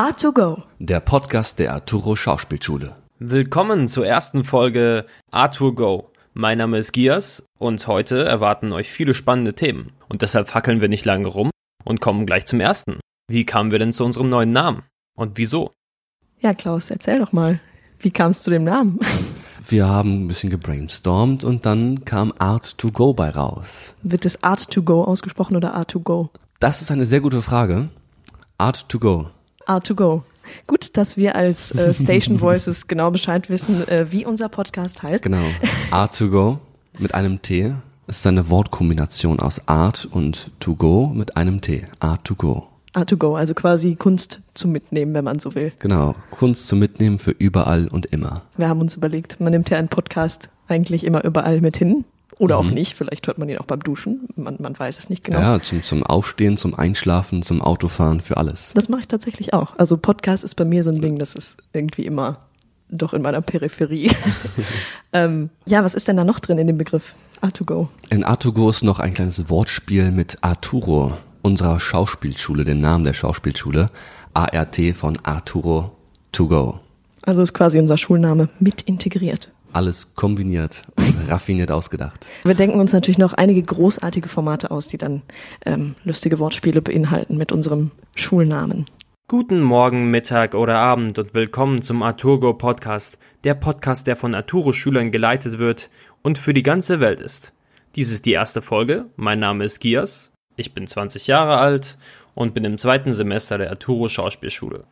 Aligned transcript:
A2Go. 0.00 0.62
Der 0.78 1.00
Podcast 1.00 1.58
der 1.58 1.74
Arturo 1.74 2.16
Schauspielschule. 2.16 2.96
Willkommen 3.18 3.86
zur 3.86 4.06
ersten 4.06 4.44
Folge 4.44 5.04
A2Go. 5.30 6.06
Mein 6.32 6.56
Name 6.56 6.78
ist 6.78 6.92
Gias 6.92 7.44
und 7.58 7.86
heute 7.86 8.24
erwarten 8.24 8.72
euch 8.72 8.90
viele 8.90 9.12
spannende 9.12 9.52
Themen. 9.52 9.92
Und 10.08 10.22
deshalb 10.22 10.48
fackeln 10.48 10.80
wir 10.80 10.88
nicht 10.88 11.04
lange 11.04 11.28
rum 11.28 11.50
und 11.84 12.00
kommen 12.00 12.24
gleich 12.24 12.46
zum 12.46 12.60
ersten. 12.60 12.98
Wie 13.28 13.44
kamen 13.44 13.72
wir 13.72 13.78
denn 13.78 13.92
zu 13.92 14.06
unserem 14.06 14.30
neuen 14.30 14.52
Namen? 14.52 14.84
Und 15.18 15.36
wieso? 15.36 15.70
Ja, 16.40 16.54
Klaus, 16.54 16.88
erzähl 16.88 17.18
doch 17.18 17.32
mal. 17.32 17.60
Wie 17.98 18.10
kam 18.10 18.30
es 18.30 18.42
zu 18.42 18.48
dem 18.48 18.64
Namen? 18.64 19.00
Wir 19.68 19.86
haben 19.86 20.24
ein 20.24 20.28
bisschen 20.28 20.48
gebrainstormt 20.48 21.44
und 21.44 21.66
dann 21.66 22.06
kam 22.06 22.32
Art 22.38 22.78
to 22.78 22.90
Go 22.90 23.12
bei 23.12 23.28
raus. 23.28 23.94
Wird 24.02 24.24
es 24.24 24.42
Art 24.42 24.70
to 24.70 24.82
Go 24.82 25.04
ausgesprochen 25.04 25.56
oder 25.56 25.74
Art 25.74 25.90
to 25.90 26.00
Go? 26.00 26.30
Das 26.58 26.80
ist 26.80 26.90
eine 26.90 27.04
sehr 27.04 27.20
gute 27.20 27.42
Frage. 27.42 27.90
Art 28.56 28.88
to 28.88 28.98
Go. 28.98 29.28
Art 29.70 29.86
to 29.86 29.94
Go. 29.94 30.24
Gut, 30.66 30.96
dass 30.96 31.16
wir 31.16 31.36
als 31.36 31.70
äh, 31.70 31.94
Station 31.94 32.40
Voices 32.40 32.88
genau 32.88 33.12
Bescheid 33.12 33.48
wissen, 33.48 33.86
äh, 33.86 34.10
wie 34.10 34.26
unser 34.26 34.48
Podcast 34.48 35.04
heißt. 35.04 35.22
Genau. 35.22 35.44
Art 35.92 36.18
to 36.18 36.28
Go 36.28 36.58
mit 36.98 37.14
einem 37.14 37.40
T. 37.40 37.72
Es 38.08 38.18
ist 38.18 38.26
eine 38.26 38.50
Wortkombination 38.50 39.38
aus 39.38 39.68
Art 39.68 40.08
und 40.10 40.50
to 40.58 40.74
go 40.74 41.12
mit 41.14 41.36
einem 41.36 41.60
T. 41.60 41.84
Art 42.00 42.24
to 42.24 42.34
Go. 42.34 42.66
Art 42.94 43.10
to 43.10 43.16
Go, 43.16 43.36
also 43.36 43.54
quasi 43.54 43.94
Kunst 43.94 44.40
zum 44.54 44.72
Mitnehmen, 44.72 45.14
wenn 45.14 45.22
man 45.22 45.38
so 45.38 45.54
will. 45.54 45.70
Genau. 45.78 46.16
Kunst 46.30 46.66
zum 46.66 46.80
Mitnehmen 46.80 47.20
für 47.20 47.30
überall 47.30 47.86
und 47.86 48.06
immer. 48.06 48.42
Wir 48.56 48.68
haben 48.68 48.80
uns 48.80 48.96
überlegt, 48.96 49.38
man 49.38 49.52
nimmt 49.52 49.70
ja 49.70 49.78
einen 49.78 49.86
Podcast 49.86 50.50
eigentlich 50.66 51.04
immer 51.04 51.24
überall 51.24 51.60
mit 51.60 51.76
hin. 51.76 52.04
Oder 52.40 52.56
auch 52.56 52.64
nicht, 52.64 52.94
vielleicht 52.94 53.26
hört 53.26 53.36
man 53.36 53.50
ihn 53.50 53.58
auch 53.58 53.66
beim 53.66 53.80
Duschen, 53.80 54.26
man, 54.34 54.56
man 54.60 54.78
weiß 54.78 54.98
es 54.98 55.10
nicht 55.10 55.24
genau. 55.24 55.38
Ja, 55.38 55.60
zum, 55.60 55.82
zum 55.82 56.02
Aufstehen, 56.02 56.56
zum 56.56 56.74
Einschlafen, 56.74 57.42
zum 57.42 57.60
Autofahren, 57.60 58.22
für 58.22 58.38
alles. 58.38 58.72
Das 58.74 58.88
mache 58.88 59.02
ich 59.02 59.08
tatsächlich 59.08 59.52
auch. 59.52 59.76
Also 59.76 59.98
Podcast 59.98 60.42
ist 60.42 60.54
bei 60.54 60.64
mir 60.64 60.82
so 60.82 60.88
ein 60.88 61.02
Ding, 61.02 61.18
das 61.18 61.34
ist 61.34 61.58
irgendwie 61.74 62.06
immer 62.06 62.38
doch 62.88 63.12
in 63.12 63.20
meiner 63.20 63.42
Peripherie. 63.42 64.10
ähm, 65.12 65.50
ja, 65.66 65.84
was 65.84 65.94
ist 65.94 66.08
denn 66.08 66.16
da 66.16 66.24
noch 66.24 66.40
drin 66.40 66.56
in 66.56 66.66
dem 66.66 66.78
Begriff 66.78 67.14
A2Go? 67.42 67.88
In 68.08 68.24
Artugo 68.24 68.70
ist 68.70 68.84
noch 68.84 69.00
ein 69.00 69.12
kleines 69.12 69.50
Wortspiel 69.50 70.10
mit 70.10 70.38
Arturo, 70.40 71.12
unserer 71.42 71.78
Schauspielschule, 71.78 72.64
den 72.64 72.80
Namen 72.80 73.04
der 73.04 73.12
Schauspielschule. 73.12 73.90
ART 74.32 74.80
von 74.94 75.18
Arturo 75.24 75.92
to 76.32 76.48
go. 76.48 76.80
Also 77.20 77.42
ist 77.42 77.52
quasi 77.52 77.78
unser 77.78 77.98
Schulname 77.98 78.48
mit 78.60 78.80
integriert. 78.80 79.50
Alles 79.72 80.14
kombiniert 80.14 80.82
und 80.96 81.14
raffiniert 81.28 81.70
ausgedacht. 81.70 82.26
Wir 82.44 82.54
denken 82.54 82.80
uns 82.80 82.92
natürlich 82.92 83.18
noch 83.18 83.34
einige 83.34 83.62
großartige 83.62 84.28
Formate 84.28 84.70
aus, 84.70 84.88
die 84.88 84.98
dann 84.98 85.22
ähm, 85.64 85.94
lustige 86.04 86.38
Wortspiele 86.38 86.82
beinhalten 86.82 87.36
mit 87.36 87.52
unserem 87.52 87.90
Schulnamen. 88.14 88.86
Guten 89.28 89.60
Morgen, 89.60 90.10
Mittag 90.10 90.54
oder 90.54 90.78
Abend 90.78 91.18
und 91.18 91.34
willkommen 91.34 91.82
zum 91.82 92.02
Arturgo 92.02 92.52
Podcast. 92.52 93.18
Der 93.44 93.54
Podcast, 93.54 94.08
der 94.08 94.16
von 94.16 94.34
Arturo-Schülern 94.34 95.12
geleitet 95.12 95.60
wird 95.60 95.88
und 96.22 96.36
für 96.36 96.52
die 96.52 96.64
ganze 96.64 96.98
Welt 96.98 97.20
ist. 97.20 97.52
Dies 97.94 98.10
ist 98.10 98.26
die 98.26 98.32
erste 98.32 98.60
Folge. 98.60 99.06
Mein 99.16 99.38
Name 99.38 99.64
ist 99.64 99.78
Gias. 99.78 100.32
Ich 100.56 100.74
bin 100.74 100.86
20 100.86 101.28
Jahre 101.28 101.58
alt 101.58 101.96
und 102.34 102.54
bin 102.54 102.64
im 102.64 102.76
zweiten 102.76 103.12
Semester 103.12 103.56
der 103.56 103.70
Arturo 103.70 104.08
Schauspielschule. 104.08 104.84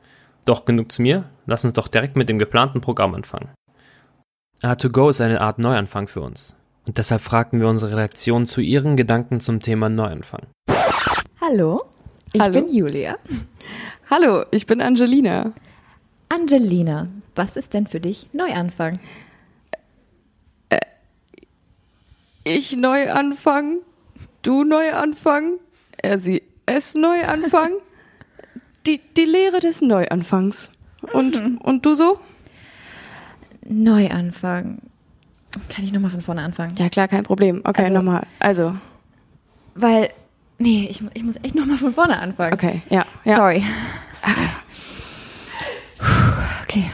Doch 0.45 0.65
genug 0.65 0.93
zu 0.93 1.03
mir. 1.03 1.25
Lass 1.47 1.65
uns 1.65 1.75
doch 1.75 1.89
direkt 1.89 2.17
mit 2.17 2.29
dem 2.29 2.39
geplanten 2.39 2.81
Programm 2.81 3.15
anfangen. 3.15 3.51
A2Go 4.63 5.11
ist 5.11 5.21
eine 5.21 5.41
Art 5.41 5.61
Neuanfang 5.61 6.09
für 6.09 6.21
uns. 6.21 6.57
Und 6.85 6.99
deshalb 6.99 7.21
fragten 7.23 7.61
wir 7.61 7.69
unsere 7.69 7.93
Redaktion 7.93 8.45
zu 8.45 8.61
ihren 8.61 8.97
Gedanken 8.97 9.41
zum 9.41 9.61
Thema 9.61 9.89
Neuanfang. 9.89 10.49
Hallo, 11.41 11.85
ich 12.33 12.41
Hallo. 12.41 12.63
bin 12.63 12.75
Julia. 12.75 13.19
Hallo, 14.11 14.45
ich 14.51 14.67
bin 14.67 14.81
Angelina. 14.81 15.53
Angelina, 16.29 17.07
was 17.37 17.55
ist 17.57 17.73
denn 17.73 17.87
für 17.87 18.01
dich 18.01 18.31
Neuanfang? 18.33 18.99
Ich 22.43 22.77
neu 22.77 23.13
anfangen, 23.13 23.81
du 24.43 24.65
neu 24.65 24.93
anfangen, 24.93 25.61
er, 25.99 26.19
sie, 26.19 26.43
es 26.67 26.95
neu 26.95 27.25
anfangen. 27.25 27.77
Die, 28.87 29.03
die 29.19 29.25
Lehre 29.25 29.59
des 29.59 29.83
Neuanfangs. 29.83 30.71
Und, 31.13 31.61
und 31.61 31.85
du 31.85 31.95
so? 31.95 32.19
Neuanfang. 33.69 34.79
Kann 35.69 35.85
ich 35.85 35.93
nochmal 35.93 36.11
von 36.11 36.21
vorne 36.21 36.43
anfangen? 36.43 36.75
Ja, 36.79 36.89
klar, 36.89 37.09
kein 37.09 37.23
Problem. 37.25 37.63
Okay, 37.65 37.83
Also- 37.85 37.95
nochmal. 37.95 38.27
Also, 38.39 38.75
Weil, 39.75 40.11
nee, 40.59 40.87
ich, 40.91 41.03
ich 41.15 41.23
muss 41.23 41.37
echt 41.43 41.55
nochmal 41.55 41.79
von 41.79 41.93
vorne 41.95 42.19
anfangen. 42.19 42.53
okay, 42.53 42.83
ja. 42.91 43.05
ja. 43.25 43.37
Sorry. 43.37 43.65
Okay. 46.63 46.91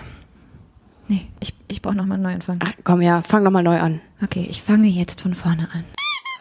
Nee, 1.08 1.26
ich, 1.40 1.52
ich 1.68 1.82
brauche 1.82 1.94
nochmal 1.96 2.14
einen 2.16 2.22
Neuanfang. 2.22 2.58
Ach, 2.64 2.72
komm, 2.84 3.02
ja, 3.02 3.22
fang 3.22 3.42
nochmal 3.42 3.62
neu 3.62 3.78
an. 3.78 4.00
Okay, 4.22 4.46
ich 4.48 4.62
fange 4.62 4.88
jetzt 4.88 5.20
von 5.20 5.34
vorne 5.34 5.68
an. 5.72 5.84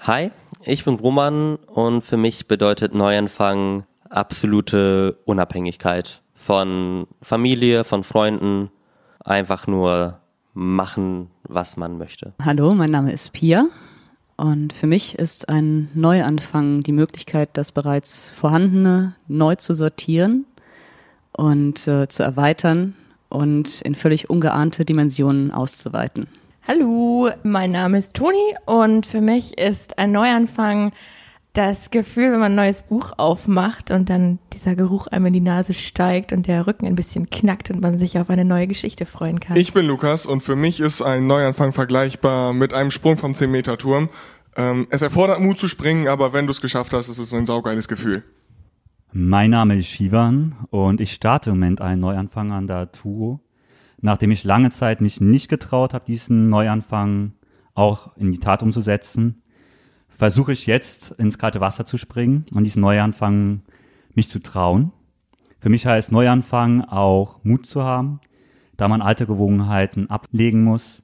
Hi, 0.04 0.32
ich 0.66 0.86
bin 0.86 0.96
Roman 0.96 1.56
und 1.56 2.04
für 2.04 2.18
mich 2.18 2.48
bedeutet 2.48 2.94
Neuanfang 2.94 3.84
absolute 4.10 5.18
Unabhängigkeit 5.26 6.22
von 6.36 7.08
Familie, 7.22 7.84
von 7.84 8.04
Freunden, 8.04 8.70
einfach 9.24 9.66
nur 9.68 10.20
machen, 10.54 11.30
was 11.44 11.78
man 11.78 11.98
möchte. 11.98 12.34
Hallo, 12.44 12.74
mein 12.74 12.92
Name 12.92 13.12
ist 13.12 13.34
Pia 13.34 13.66
und 14.38 14.74
für 14.74 14.88
mich 14.88 15.18
ist 15.18 15.50
ein 15.50 15.90
Neuanfang 15.94 16.82
die 16.82 16.92
Möglichkeit, 16.92 17.50
das 17.54 17.72
bereits 17.72 18.32
Vorhandene 18.32 19.16
neu 19.28 19.56
zu 19.56 19.74
sortieren 19.74 20.46
und 21.32 21.88
äh, 21.88 22.08
zu 22.08 22.24
erweitern 22.24 22.96
und 23.30 23.82
in 23.82 23.96
völlig 23.96 24.30
ungeahnte 24.30 24.86
Dimensionen 24.86 25.52
auszuweiten. 25.52 26.28
Hallo, 26.68 27.30
mein 27.44 27.72
Name 27.72 27.98
ist 27.98 28.14
Toni 28.16 28.56
und 28.66 29.06
für 29.06 29.22
mich 29.22 29.58
ist 29.58 29.98
ein 29.98 30.12
Neuanfang 30.12 30.94
das 31.54 31.92
Gefühl, 31.92 32.32
wenn 32.32 32.40
man 32.40 32.54
ein 32.54 32.56
neues 32.56 32.82
Buch 32.82 33.14
aufmacht 33.18 33.92
und 33.92 34.10
dann 34.10 34.40
dieser 34.54 34.76
Geruch 34.76 35.06
einem 35.08 35.28
in 35.28 35.34
die 35.34 35.40
Nase 35.40 35.76
steigt 35.76 36.34
und 36.34 36.48
der 36.48 36.66
Rücken 36.66 36.88
ein 36.88 36.96
bisschen 36.96 37.30
knackt 37.30 37.70
und 37.70 37.80
man 37.80 38.00
sich 38.00 38.18
auf 38.18 38.32
eine 38.32 38.44
neue 38.44 38.68
Geschichte 38.68 39.06
freuen 39.06 39.40
kann. 39.40 39.56
Ich 39.56 39.72
bin 39.72 39.86
Lukas 39.86 40.26
und 40.26 40.42
für 40.42 40.56
mich 40.56 40.80
ist 40.80 41.04
ein 41.04 41.28
Neuanfang 41.28 41.72
vergleichbar 41.72 42.54
mit 42.54 42.74
einem 42.74 42.90
Sprung 42.90 43.18
vom 43.18 43.34
10-Meter-Turm. 43.34 44.10
Ähm, 44.56 44.88
es 44.90 45.04
erfordert 45.04 45.42
Mut 45.42 45.60
zu 45.60 45.68
springen, 45.68 46.08
aber 46.08 46.34
wenn 46.34 46.48
du 46.48 46.52
es 46.52 46.60
geschafft 46.60 46.92
hast, 46.92 47.08
ist 47.08 47.20
es 47.20 47.34
ein 47.34 47.46
saugeiles 47.46 47.88
Gefühl. 47.88 48.24
Mein 49.12 49.52
Name 49.52 49.78
ist 49.78 49.88
Shivan 49.88 50.56
und 50.72 51.00
ich 51.00 51.14
starte 51.14 51.52
im 51.52 51.58
Moment 51.58 51.82
einen 51.82 52.02
Neuanfang 52.02 52.52
an 52.52 52.66
der 52.66 52.78
Arturo. 52.78 53.42
Nachdem 54.02 54.32
ich 54.32 54.44
lange 54.44 54.72
Zeit 54.72 55.02
mich 55.02 55.22
nicht 55.22 55.50
getraut 55.50 55.94
habe, 55.94 56.06
diesen 56.06 56.50
Neuanfang 56.50 57.34
auch 57.76 58.18
in 58.18 58.32
die 58.32 58.40
Tat 58.40 58.64
umzusetzen, 58.64 59.43
versuche 60.16 60.54
ich 60.54 60.66
jetzt 60.66 61.12
ins 61.18 61.38
kalte 61.38 61.62
Wasser 61.62 61.86
zu 61.86 61.98
springen 61.98 62.46
und 62.54 62.64
diesen 62.64 62.82
Neuanfang 62.82 63.62
mich 64.14 64.30
zu 64.30 64.40
trauen. 64.40 64.92
Für 65.60 65.70
mich 65.70 65.86
heißt 65.86 66.12
Neuanfang 66.12 66.82
auch 66.82 67.40
Mut 67.44 67.66
zu 67.66 67.84
haben, 67.84 68.20
da 68.78 68.88
man 68.88 69.02
alte 69.02 69.26
Gewohnheiten 69.26 70.10
ablegen 70.10 70.64
muss 70.64 71.04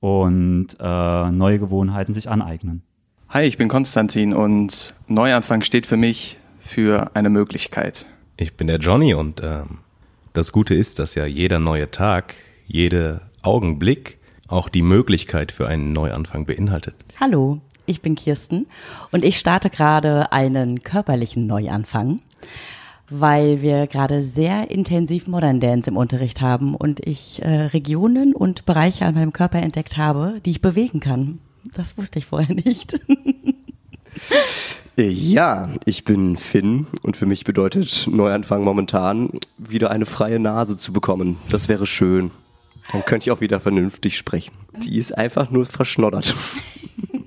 und 0.00 0.68
äh, 0.80 1.30
neue 1.30 1.58
Gewohnheiten 1.58 2.14
sich 2.14 2.28
aneignen. 2.28 2.82
Hi, 3.28 3.44
ich 3.44 3.58
bin 3.58 3.68
Konstantin 3.68 4.32
und 4.32 4.94
Neuanfang 5.06 5.62
steht 5.62 5.86
für 5.86 5.96
mich 5.96 6.38
für 6.58 7.14
eine 7.14 7.30
Möglichkeit. 7.30 8.06
Ich 8.36 8.56
bin 8.56 8.66
der 8.66 8.78
Johnny 8.78 9.14
und 9.14 9.42
ähm, 9.44 9.78
das 10.32 10.52
Gute 10.52 10.74
ist, 10.74 10.98
dass 10.98 11.14
ja 11.14 11.26
jeder 11.26 11.58
neue 11.58 11.90
Tag, 11.90 12.34
jeder 12.66 13.22
Augenblick 13.42 14.18
auch 14.48 14.68
die 14.68 14.82
Möglichkeit 14.82 15.52
für 15.52 15.68
einen 15.68 15.92
Neuanfang 15.92 16.46
beinhaltet. 16.46 16.94
Hallo, 17.20 17.60
ich 17.90 18.00
bin 18.00 18.14
Kirsten 18.14 18.66
und 19.10 19.24
ich 19.24 19.38
starte 19.38 19.68
gerade 19.68 20.32
einen 20.32 20.82
körperlichen 20.82 21.46
Neuanfang, 21.46 22.22
weil 23.10 23.60
wir 23.60 23.86
gerade 23.88 24.22
sehr 24.22 24.70
intensiv 24.70 25.26
Modern 25.26 25.60
Dance 25.60 25.90
im 25.90 25.96
Unterricht 25.96 26.40
haben 26.40 26.74
und 26.74 27.00
ich 27.06 27.42
äh, 27.42 27.48
Regionen 27.48 28.34
und 28.34 28.64
Bereiche 28.64 29.04
an 29.04 29.14
meinem 29.14 29.32
Körper 29.32 29.58
entdeckt 29.58 29.96
habe, 29.96 30.40
die 30.46 30.50
ich 30.50 30.62
bewegen 30.62 31.00
kann. 31.00 31.40
Das 31.74 31.98
wusste 31.98 32.18
ich 32.18 32.26
vorher 32.26 32.54
nicht. 32.54 32.98
Ja, 34.96 35.70
ich 35.86 36.04
bin 36.04 36.36
Finn 36.36 36.86
und 37.02 37.16
für 37.16 37.24
mich 37.24 37.44
bedeutet 37.44 38.06
Neuanfang 38.10 38.62
momentan 38.64 39.30
wieder 39.56 39.90
eine 39.90 40.04
freie 40.04 40.38
Nase 40.38 40.76
zu 40.76 40.92
bekommen. 40.92 41.36
Das 41.48 41.68
wäre 41.68 41.86
schön. 41.86 42.30
Dann 42.92 43.04
könnte 43.04 43.24
ich 43.24 43.30
auch 43.30 43.40
wieder 43.40 43.60
vernünftig 43.60 44.18
sprechen. 44.18 44.52
Die 44.82 44.98
ist 44.98 45.16
einfach 45.16 45.50
nur 45.50 45.64
verschnoddert. 45.64 46.34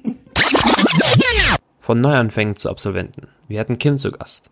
Von 1.83 1.99
Neuanfängen 1.99 2.55
zu 2.55 2.69
Absolventen. 2.69 3.27
Wir 3.49 3.59
hatten 3.59 3.77
Kim 3.77 3.97
zu 3.97 4.13
Gast. 4.13 4.49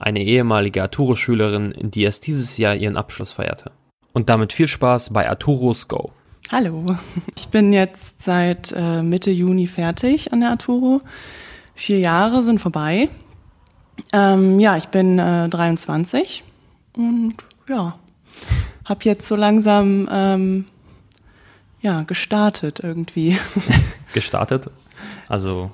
Eine 0.00 0.20
ehemalige 0.24 0.82
Arturo-Schülerin, 0.82 1.72
die 1.78 2.02
erst 2.02 2.26
dieses 2.26 2.58
Jahr 2.58 2.74
ihren 2.74 2.96
Abschluss 2.96 3.30
feierte. 3.30 3.70
Und 4.12 4.28
damit 4.28 4.52
viel 4.52 4.66
Spaß 4.66 5.12
bei 5.12 5.30
Arturos 5.30 5.86
Go. 5.86 6.10
Hallo, 6.50 6.84
ich 7.36 7.46
bin 7.50 7.72
jetzt 7.72 8.20
seit 8.20 8.72
äh, 8.72 9.00
Mitte 9.00 9.30
Juni 9.30 9.68
fertig 9.68 10.32
an 10.32 10.40
der 10.40 10.50
Arturo. 10.50 11.00
Vier 11.76 12.00
Jahre 12.00 12.42
sind 12.42 12.60
vorbei. 12.60 13.08
Ähm, 14.12 14.58
ja, 14.58 14.76
ich 14.76 14.88
bin 14.88 15.20
äh, 15.20 15.48
23 15.48 16.42
und 16.96 17.34
ja, 17.68 17.94
habe 18.86 19.04
jetzt 19.04 19.28
so 19.28 19.36
langsam 19.36 20.08
ähm, 20.10 20.64
ja 21.80 22.02
gestartet 22.02 22.80
irgendwie. 22.82 23.38
Gestartet? 24.14 24.68
Also 25.28 25.70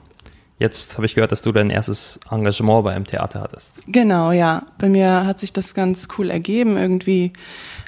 jetzt 0.59 0.97
habe 0.97 1.07
ich 1.07 1.15
gehört, 1.15 1.33
dass 1.33 1.43
du 1.43 1.53
dein 1.53 1.71
erstes 1.71 2.21
Engagement 2.31 2.85
beim 2.85 3.05
Theater 3.05 3.41
hattest. 3.41 3.83
Genau, 3.87 4.33
ja. 4.33 4.65
Bei 4.79 4.89
mir 4.89 5.27
hat 5.27 5.41
sich 5.41 5.53
das 5.53 5.75
ganz 5.75 6.09
cool 6.19 6.31
ergeben, 6.31 6.77
irgendwie 6.77 7.33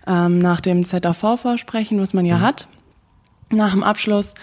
ähm, 0.07 0.39
nach 0.39 0.61
dem 0.61 0.85
ZAV-Vorsprechen, 0.85 2.01
was 2.01 2.15
man 2.15 2.25
ja 2.25 2.41
hat, 2.41 2.69
nach 3.51 3.73
dem 3.73 3.83
Abschluss. 3.83 4.35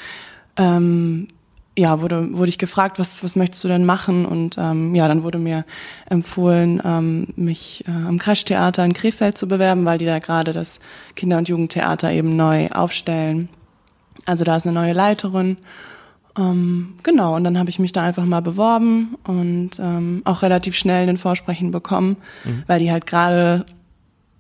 Ähm, 0.58 1.28
ja, 1.78 2.02
wurde, 2.02 2.34
wurde 2.34 2.50
ich 2.50 2.58
gefragt, 2.58 2.98
was, 2.98 3.24
was 3.24 3.36
möchtest 3.36 3.64
du 3.64 3.68
denn 3.68 3.86
machen? 3.86 4.26
Und 4.26 4.58
ähm, 4.58 4.96
ja, 4.96 5.08
dann 5.08 5.22
wurde 5.22 5.38
mir 5.38 5.64
empfohlen, 6.10 6.82
ähm, 6.84 7.28
mich 7.36 7.84
äh, 7.88 7.92
am 7.92 8.18
Crash-Theater 8.18 8.84
in 8.84 8.94
Krefeld 8.94 9.38
zu 9.38 9.48
bewerben, 9.48 9.86
weil 9.86 10.00
die 10.00 10.08
da 10.08 10.18
gerade 10.18 10.54
das 10.54 10.80
Kinder- 11.16 11.38
und 11.38 11.48
Jugendtheater 11.48 12.12
eben 12.12 12.36
neu 12.36 12.70
aufstellen. 12.70 13.50
Also 14.26 14.44
da 14.44 14.56
ist 14.56 14.66
eine 14.66 14.74
neue 14.74 14.94
Leiterin. 14.94 15.58
Ähm, 16.38 16.94
genau, 17.04 17.36
und 17.36 17.44
dann 17.44 17.58
habe 17.58 17.70
ich 17.70 17.80
mich 17.80 17.92
da 17.94 18.04
einfach 18.04 18.26
mal 18.26 18.42
beworben 18.42 19.16
und 19.26 19.72
ähm, 19.80 20.22
auch 20.26 20.42
relativ 20.44 20.76
schnell 20.76 21.06
den 21.08 21.18
Vorsprechen 21.18 21.72
bekommen, 21.72 22.18
Mhm. 22.46 22.64
weil 22.68 22.80
die 22.80 22.92
halt 22.92 23.06
gerade 23.08 23.66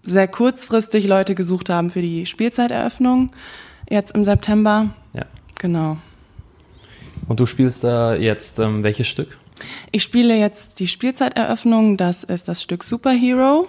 sehr 0.04 0.28
kurzfristig 0.28 1.06
Leute 1.08 1.36
gesucht 1.36 1.70
haben 1.70 1.90
für 1.90 2.02
die 2.02 2.26
Spielzeiteröffnung 2.26 3.32
jetzt 3.90 4.14
im 4.16 4.24
September. 4.24 4.90
Ja. 5.14 5.26
Genau. 5.60 5.98
Und 7.28 7.40
du 7.40 7.46
spielst 7.46 7.84
da 7.84 8.16
jetzt 8.16 8.60
ähm, 8.60 8.84
welches 8.84 9.08
Stück? 9.08 9.38
Ich 9.92 10.04
spiele 10.04 10.38
jetzt 10.38 10.80
die 10.80 10.88
Spielzeiteröffnung. 10.88 11.98
Das 11.98 12.24
ist 12.24 12.48
das 12.48 12.62
Stück 12.62 12.84
Superhero. 12.84 13.68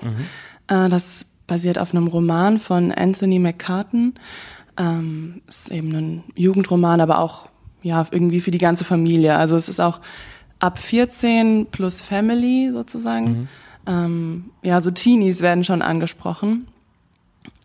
Äh, 0.69 0.88
das 0.90 1.24
basiert 1.46 1.78
auf 1.78 1.92
einem 1.94 2.06
Roman 2.08 2.58
von 2.60 2.92
Anthony 2.92 3.38
McCartan. 3.38 4.14
Ähm, 4.78 5.40
ist 5.48 5.72
eben 5.72 5.94
ein 5.96 6.24
Jugendroman, 6.36 7.00
aber 7.00 7.19
auch 7.19 7.48
ja 7.82 8.06
irgendwie 8.10 8.40
für 8.40 8.50
die 8.50 8.58
ganze 8.58 8.84
Familie. 8.84 9.36
Also 9.36 9.56
es 9.56 9.69
ist 9.69 9.80
auch 9.80 10.00
ab 10.58 10.78
14 10.78 11.66
plus 11.70 12.00
Family 12.00 12.70
sozusagen. 12.72 13.48
Ähm, 13.86 14.50
ja, 14.62 14.80
so 14.80 14.90
Teenies 14.90 15.40
werden 15.40 15.64
schon 15.64 15.82
angesprochen. 15.82 16.66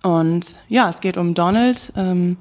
Und 0.02 0.60
ja, 0.68 0.90
es 0.90 1.02
geht 1.02 1.18
um 1.18 1.34
Donald, 1.34 1.94
ähm, 1.96 2.38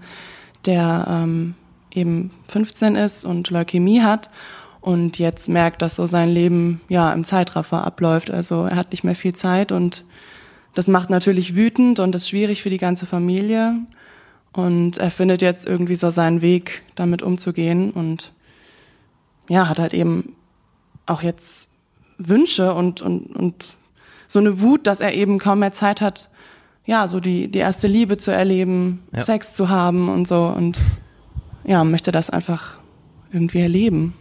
der 0.66 1.06
ähm, 1.08 1.54
eben 1.90 2.30
15 2.48 2.96
ist 2.96 3.24
und 3.24 3.50
Leukämie 3.50 4.02
hat 4.02 4.30
und 4.82 5.18
jetzt 5.18 5.48
merkt, 5.48 5.80
dass 5.80 5.96
so 5.96 6.06
sein 6.06 6.28
Leben 6.28 6.80
ja 6.88 7.12
im 7.12 7.24
Zeitraffer 7.24 7.84
abläuft. 7.84 8.30
Also 8.30 8.64
er 8.64 8.76
hat 8.76 8.90
nicht 8.90 9.04
mehr 9.04 9.14
viel 9.14 9.32
Zeit 9.32 9.72
und 9.72 10.04
das 10.74 10.88
macht 10.88 11.08
natürlich 11.08 11.54
wütend 11.54 12.00
und 12.00 12.14
ist 12.14 12.28
schwierig 12.28 12.62
für 12.62 12.70
die 12.70 12.78
ganze 12.78 13.06
Familie. 13.06 13.76
Und 14.52 14.98
er 14.98 15.10
findet 15.10 15.40
jetzt 15.42 15.66
irgendwie 15.66 15.94
so 15.94 16.10
seinen 16.10 16.42
Weg, 16.42 16.82
damit 16.94 17.22
umzugehen 17.22 17.90
und 17.90 18.32
ja, 19.48 19.68
hat 19.68 19.78
halt 19.78 19.94
eben 19.94 20.34
auch 21.06 21.22
jetzt 21.22 21.68
Wünsche 22.18 22.74
und, 22.74 23.00
und, 23.00 23.34
und 23.34 23.76
so 24.28 24.38
eine 24.38 24.60
Wut, 24.60 24.86
dass 24.86 25.00
er 25.00 25.14
eben 25.14 25.38
kaum 25.38 25.60
mehr 25.60 25.72
Zeit 25.72 26.00
hat, 26.00 26.28
ja, 26.84 27.08
so 27.08 27.20
die, 27.20 27.48
die 27.48 27.58
erste 27.58 27.86
Liebe 27.86 28.18
zu 28.18 28.30
erleben, 28.30 29.02
Ja. 29.12 29.20
Sex 29.20 29.54
zu 29.54 29.68
haben 29.68 30.08
und 30.08 30.26
so 30.28 30.46
und 30.46 30.78
ja, 31.64 31.84
möchte 31.84 32.12
das 32.12 32.28
einfach 32.30 32.78
irgendwie 33.32 33.60
erleben. 33.60 34.14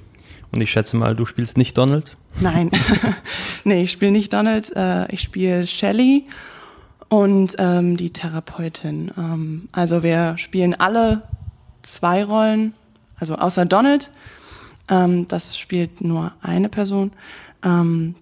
Und 0.51 0.62
ich 0.62 0.72
schätze 0.72 0.98
mal, 0.98 1.16
du 1.16 1.25
spielst 1.25 1.57
nicht 1.57 1.78
Donald. 1.78 2.18
Nein, 2.39 2.72
nee, 3.63 3.83
ich 3.83 3.92
spiele 3.92 4.12
nicht 4.12 4.33
Donald, 4.33 4.72
äh, 4.75 5.12
ich 5.13 5.22
spiele 5.22 5.66
Shelley 5.66 6.25
und 7.12 7.58
ähm, 7.60 7.98
die 7.98 8.13
Therapeutin. 8.13 9.12
Ähm, 9.18 9.68
also 9.74 10.02
wir 10.02 10.38
spielen 10.38 10.74
alle 10.74 11.24
zwei 11.81 12.24
Rollen, 12.24 12.74
also 13.19 13.36
außer 13.36 13.66
Donald, 13.66 14.12
ähm, 14.88 15.28
das 15.28 15.58
spielt 15.58 16.00
nur 16.00 16.31
eine 16.42 16.69
Person. 16.69 17.12
Ähm, 17.66 18.16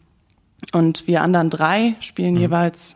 und 0.74 1.06
wir 1.06 1.22
anderen 1.22 1.52
drei 1.52 1.98
spielen 2.00 2.36
jeweils 2.36 2.96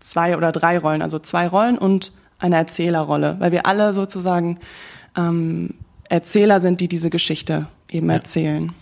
zwei 0.00 0.34
oder 0.34 0.50
drei 0.50 0.78
Rollen, 0.78 1.02
also 1.02 1.18
zwei 1.18 1.46
Rollen 1.46 1.76
und 1.76 2.12
eine 2.38 2.56
Erzählerrolle, 2.56 3.36
weil 3.38 3.52
wir 3.52 3.66
alle 3.66 3.92
sozusagen 3.92 4.60
ähm, 5.14 5.74
Erzähler 6.08 6.60
sind, 6.60 6.80
die 6.80 6.88
diese 6.88 7.10
Geschichte 7.10 7.66
eben 7.90 8.08
erzählen. 8.08 8.72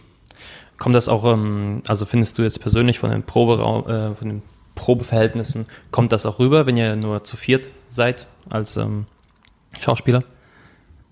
Kommt 0.79 0.95
das 0.95 1.09
auch, 1.09 1.25
ähm, 1.25 1.83
also 1.89 2.07
findest 2.07 2.39
du 2.39 2.43
jetzt 2.43 2.61
persönlich 2.61 3.01
von 3.01 3.11
den 3.11 3.25
Proberaum, 3.25 3.89
äh, 3.89 4.15
von 4.15 4.29
den 4.29 4.43
Probeverhältnissen, 4.75 5.67
kommt 5.91 6.13
das 6.13 6.27
auch 6.27 6.39
rüber, 6.39 6.67
wenn 6.67 6.77
ihr 6.77 6.97
nur 6.97 7.25
zu 7.25 7.37
viert 7.37 7.69
seid 7.89 8.27
als 8.51 8.77
ähm, 8.77 9.07
Schauspieler? 9.79 10.25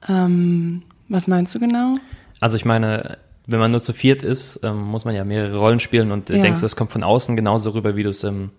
Ähm, 0.08 0.82
was 1.08 1.26
meinst 1.28 1.54
du 1.54 1.60
genau? 1.60 1.94
Also 2.40 2.56
ich 2.56 2.64
meine, 2.64 3.18
wenn 3.46 3.60
man 3.60 3.70
nur 3.70 3.82
zu 3.82 3.92
viert 3.92 4.22
ist, 4.22 4.60
ähm, 4.64 4.82
muss 4.82 5.04
man 5.04 5.14
ja 5.14 5.24
mehrere 5.24 5.58
Rollen 5.58 5.80
spielen 5.80 6.10
und 6.12 6.30
äh, 6.30 6.36
Ja. 6.36 6.42
denkst 6.42 6.60
du, 6.60 6.66
es 6.66 6.76
kommt 6.76 6.90
von 6.90 7.02
außen 7.04 7.36
genauso 7.36 7.70
rüber, 7.70 7.96
wie 7.96 8.02
du 8.02 8.10
es 8.10 8.24
ähm, 8.24 8.50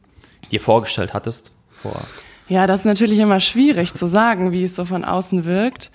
dir 0.52 0.62
vorgestellt 0.62 1.14
hattest? 1.14 1.52
Vor. 1.82 2.02
Ja, 2.48 2.68
das 2.68 2.82
ist 2.82 2.86
natürlich 2.86 3.20
immer 3.20 3.40
schwierig 3.40 3.94
zu 3.94 4.08
sagen, 4.08 4.52
wie 4.52 4.66
es 4.66 4.76
so 4.76 4.86
von 4.86 5.04
außen 5.04 5.46
wirkt. 5.46 5.92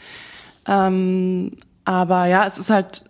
Ähm, 0.66 1.52
aber 1.84 2.26
ja, 2.26 2.46
es 2.46 2.58
ist 2.58 2.70
halt 2.70 3.04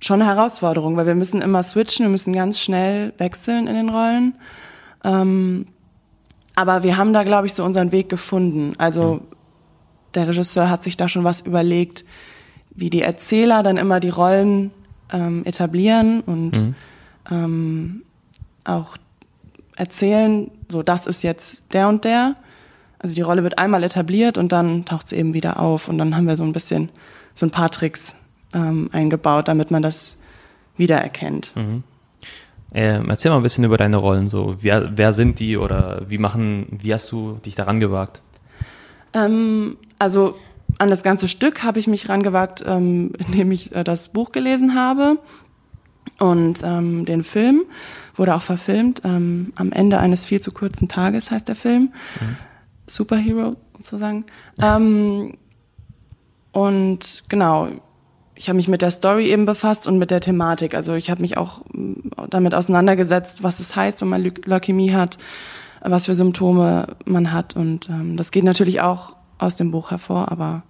schon 0.00 0.20
eine 0.22 0.30
Herausforderung, 0.30 0.96
weil 0.96 1.06
wir 1.06 1.14
müssen 1.14 1.42
immer 1.42 1.62
switchen, 1.62 2.04
wir 2.06 2.10
müssen 2.10 2.32
ganz 2.32 2.60
schnell 2.60 3.12
wechseln 3.18 3.66
in 3.66 3.74
den 3.74 3.88
Rollen. 3.88 4.34
Ähm, 5.06 5.66
aber 6.54 6.82
wir 6.82 6.96
haben 6.96 7.12
da, 7.12 7.22
glaube 7.22 7.46
ich, 7.46 7.54
so 7.54 7.64
unseren 7.64 7.92
Weg 7.92 8.08
gefunden. 8.08 8.72
Also 8.78 9.20
der 10.14 10.26
Regisseur 10.28 10.68
hat 10.68 10.82
sich 10.84 10.96
da 10.96 11.08
schon 11.08 11.24
was 11.24 11.42
überlegt, 11.42 12.04
wie 12.74 12.90
die 12.90 13.02
Erzähler 13.02 13.62
dann 13.62 13.76
immer 13.76 14.00
die 14.00 14.08
Rollen 14.10 14.70
ähm, 15.12 15.44
etablieren 15.44 16.20
und 16.22 16.52
Mhm. 16.52 16.74
ähm, 17.30 18.02
auch 18.64 18.96
erzählen, 19.76 20.50
so 20.68 20.82
das 20.82 21.06
ist 21.06 21.22
jetzt 21.22 21.62
der 21.72 21.88
und 21.88 22.04
der. 22.04 22.34
Also 22.98 23.14
die 23.14 23.20
Rolle 23.20 23.42
wird 23.42 23.58
einmal 23.58 23.84
etabliert 23.84 24.38
und 24.38 24.50
dann 24.52 24.84
taucht 24.86 25.08
sie 25.08 25.16
eben 25.16 25.34
wieder 25.34 25.60
auf 25.60 25.88
und 25.88 25.98
dann 25.98 26.16
haben 26.16 26.26
wir 26.26 26.36
so 26.36 26.42
ein 26.44 26.52
bisschen 26.52 26.88
so 27.34 27.46
ein 27.46 27.50
paar 27.50 27.70
Tricks 27.70 28.14
ähm, 28.54 28.88
eingebaut, 28.92 29.48
damit 29.48 29.70
man 29.70 29.82
das 29.82 30.16
wiedererkennt. 30.78 31.52
Mhm. 31.54 31.84
Ähm, 32.72 33.08
erzähl 33.08 33.30
mal 33.30 33.38
ein 33.38 33.42
bisschen 33.42 33.64
über 33.64 33.76
deine 33.76 33.96
Rollen. 33.96 34.28
So, 34.28 34.56
wer, 34.60 34.96
wer 34.96 35.12
sind 35.12 35.40
die 35.40 35.56
oder 35.56 36.02
wie 36.08 36.18
machen, 36.18 36.78
wie 36.82 36.92
hast 36.92 37.10
du 37.12 37.34
dich 37.44 37.54
daran 37.54 37.80
gewagt? 37.80 38.22
Ähm, 39.12 39.76
also 39.98 40.36
an 40.78 40.90
das 40.90 41.02
ganze 41.02 41.28
Stück 41.28 41.62
habe 41.62 41.78
ich 41.78 41.86
mich 41.86 42.08
rangewagt, 42.08 42.64
ähm, 42.66 43.12
indem 43.26 43.52
ich 43.52 43.74
äh, 43.74 43.84
das 43.84 44.10
Buch 44.10 44.32
gelesen 44.32 44.74
habe 44.74 45.18
und 46.18 46.62
ähm, 46.64 47.04
den 47.04 47.24
Film 47.24 47.64
wurde 48.14 48.34
auch 48.34 48.42
verfilmt. 48.42 49.02
Ähm, 49.04 49.52
am 49.56 49.72
Ende 49.72 49.98
eines 49.98 50.24
viel 50.24 50.40
zu 50.40 50.52
kurzen 50.52 50.88
Tages 50.88 51.30
heißt 51.30 51.48
der 51.48 51.56
Film. 51.56 51.92
Superhero 52.86 53.56
sozusagen. 53.76 54.24
Ähm, 54.60 55.34
und 56.52 57.24
genau, 57.28 57.68
ich 58.36 58.48
habe 58.48 58.56
mich 58.56 58.68
mit 58.68 58.82
der 58.82 58.90
Story 58.90 59.30
eben 59.30 59.46
befasst 59.46 59.86
und 59.86 59.98
mit 59.98 60.10
der 60.10 60.20
Thematik. 60.20 60.74
Also 60.74 60.94
ich 60.94 61.10
habe 61.10 61.22
mich 61.22 61.36
auch 61.38 61.62
mm, 61.72 62.10
damit 62.30 62.54
auseinandergesetzt, 62.54 63.42
was 63.42 63.60
es 63.60 63.74
heißt, 63.74 64.02
wenn 64.02 64.08
man 64.08 64.22
Leu- 64.22 64.42
Leukämie 64.44 64.92
hat, 64.92 65.18
was 65.80 66.06
für 66.06 66.14
Symptome 66.14 66.96
man 67.06 67.32
hat. 67.32 67.56
Und 67.56 67.88
ähm, 67.88 68.16
das 68.16 68.30
geht 68.30 68.44
natürlich 68.44 68.80
auch 68.80 69.16
aus 69.38 69.56
dem 69.56 69.70
Buch 69.70 69.90
hervor, 69.90 70.30
aber 70.30 70.62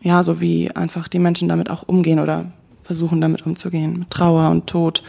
ja, 0.00 0.22
so 0.22 0.40
wie 0.40 0.74
einfach 0.74 1.08
die 1.08 1.18
Menschen 1.18 1.48
damit 1.48 1.70
auch 1.70 1.82
umgehen 1.86 2.18
oder 2.18 2.52
versuchen 2.82 3.20
damit 3.20 3.44
umzugehen, 3.44 4.00
mit 4.00 4.10
Trauer 4.10 4.50
und 4.50 4.66
Tod 4.66 5.02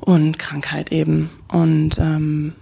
und 0.00 0.38
Krankheit 0.38 0.92
eben. 0.92 1.30
Und 1.48 1.98
ähm, 1.98 2.52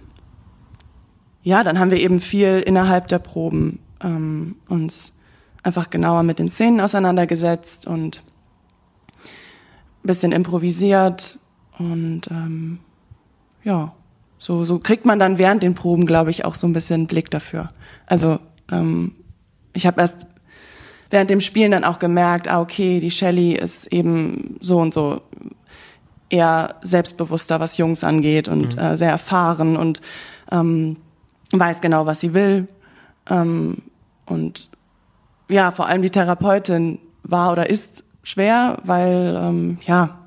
ja, 1.43 1.63
dann 1.63 1.77
haben 1.77 1.91
wir 1.91 1.99
eben 1.99 2.21
viel 2.21 2.63
innerhalb 2.65 3.09
der 3.09 3.19
Proben 3.19 3.79
ähm, 4.01 4.55
uns 4.69 5.13
einfach 5.63 5.89
genauer 5.89 6.23
mit 6.23 6.39
den 6.39 6.49
Szenen 6.49 6.81
auseinandergesetzt 6.81 7.87
und 7.87 8.21
ein 9.17 10.07
bisschen 10.07 10.31
improvisiert 10.31 11.39
und 11.77 12.29
ähm, 12.29 12.79
ja, 13.63 13.93
so, 14.37 14.65
so 14.65 14.79
kriegt 14.79 15.05
man 15.05 15.19
dann 15.19 15.37
während 15.37 15.63
den 15.63 15.73
Proben, 15.73 16.05
glaube 16.05 16.29
ich, 16.29 16.43
auch 16.43 16.55
so 16.55 16.67
ein 16.67 16.73
bisschen 16.73 17.07
Blick 17.07 17.31
dafür. 17.31 17.69
Also 18.05 18.39
ähm, 18.69 19.15
ich 19.71 19.87
habe 19.87 20.01
erst 20.01 20.27
während 21.09 21.29
dem 21.29 21.39
Spielen 21.39 21.71
dann 21.71 21.85
auch 21.85 21.99
gemerkt, 21.99 22.47
ah 22.47 22.59
okay, 22.59 22.99
die 22.99 23.11
Shelley 23.11 23.53
ist 23.53 23.87
eben 23.87 24.57
so 24.59 24.79
und 24.79 24.93
so 24.93 25.21
eher 26.29 26.75
selbstbewusster, 26.81 27.59
was 27.59 27.77
Jungs 27.77 28.03
angeht 28.03 28.47
und 28.49 28.77
äh, 28.77 28.97
sehr 28.97 29.11
erfahren 29.11 29.77
und 29.77 30.01
ähm, 30.51 30.97
weiß 31.51 31.79
genau, 31.81 32.05
was 32.05 32.19
sie 32.19 32.33
will. 32.33 32.67
Ähm, 33.29 33.83
und 34.25 34.69
ja, 35.49 35.71
vor 35.71 35.87
allem 35.87 36.01
die 36.01 36.09
Therapeutin 36.09 36.99
war 37.23 37.51
oder 37.51 37.69
ist 37.69 38.03
schwer, 38.23 38.77
weil 38.83 39.37
ähm, 39.39 39.77
ja, 39.85 40.19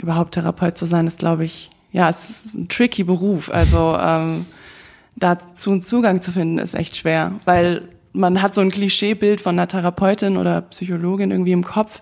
überhaupt 0.00 0.34
Therapeut 0.34 0.76
zu 0.76 0.86
sein, 0.86 1.06
ist, 1.06 1.18
glaube 1.18 1.44
ich, 1.44 1.70
ja, 1.92 2.10
es 2.10 2.28
ist 2.30 2.54
ein 2.54 2.68
tricky 2.68 3.04
Beruf. 3.04 3.50
Also 3.50 3.96
ähm, 3.98 4.46
dazu 5.16 5.70
einen 5.70 5.82
Zugang 5.82 6.22
zu 6.22 6.32
finden, 6.32 6.58
ist 6.58 6.74
echt 6.74 6.96
schwer, 6.96 7.32
weil 7.44 7.88
man 8.12 8.42
hat 8.42 8.54
so 8.54 8.60
ein 8.60 8.70
Klischeebild 8.70 9.40
von 9.40 9.56
einer 9.56 9.68
Therapeutin 9.68 10.36
oder 10.36 10.62
Psychologin 10.62 11.30
irgendwie 11.30 11.52
im 11.52 11.64
Kopf, 11.64 12.00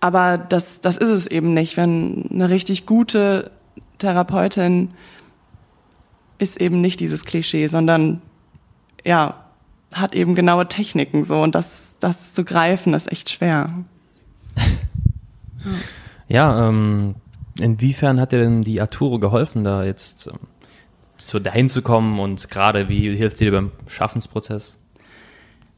aber 0.00 0.38
das, 0.38 0.80
das 0.80 0.96
ist 0.96 1.08
es 1.08 1.26
eben 1.26 1.54
nicht. 1.54 1.76
Wenn 1.76 2.28
eine 2.30 2.50
richtig 2.50 2.86
gute 2.86 3.50
Therapeutin 3.98 4.90
ist 6.38 6.60
eben 6.60 6.80
nicht 6.80 7.00
dieses 7.00 7.24
Klischee, 7.24 7.66
sondern 7.66 8.22
ja, 9.04 9.47
hat 9.92 10.14
eben 10.14 10.34
genaue 10.34 10.68
Techniken 10.68 11.24
so 11.24 11.40
und 11.40 11.54
das, 11.54 11.96
das 12.00 12.34
zu 12.34 12.44
greifen 12.44 12.94
ist 12.94 13.10
echt 13.10 13.30
schwer. 13.30 13.84
Ja, 16.28 16.68
ähm, 16.68 17.14
inwiefern 17.58 18.20
hat 18.20 18.32
dir 18.32 18.38
denn 18.38 18.62
die 18.62 18.80
Arturo 18.80 19.18
geholfen, 19.18 19.64
da 19.64 19.82
jetzt 19.84 20.26
ähm, 20.26 20.38
so 21.16 21.38
dahin 21.38 21.68
zu 21.68 21.82
kommen 21.82 22.20
und 22.20 22.50
gerade 22.50 22.88
wie 22.88 23.16
hilft 23.16 23.38
sie 23.38 23.46
dir 23.46 23.52
beim 23.52 23.72
Schaffensprozess? 23.86 24.78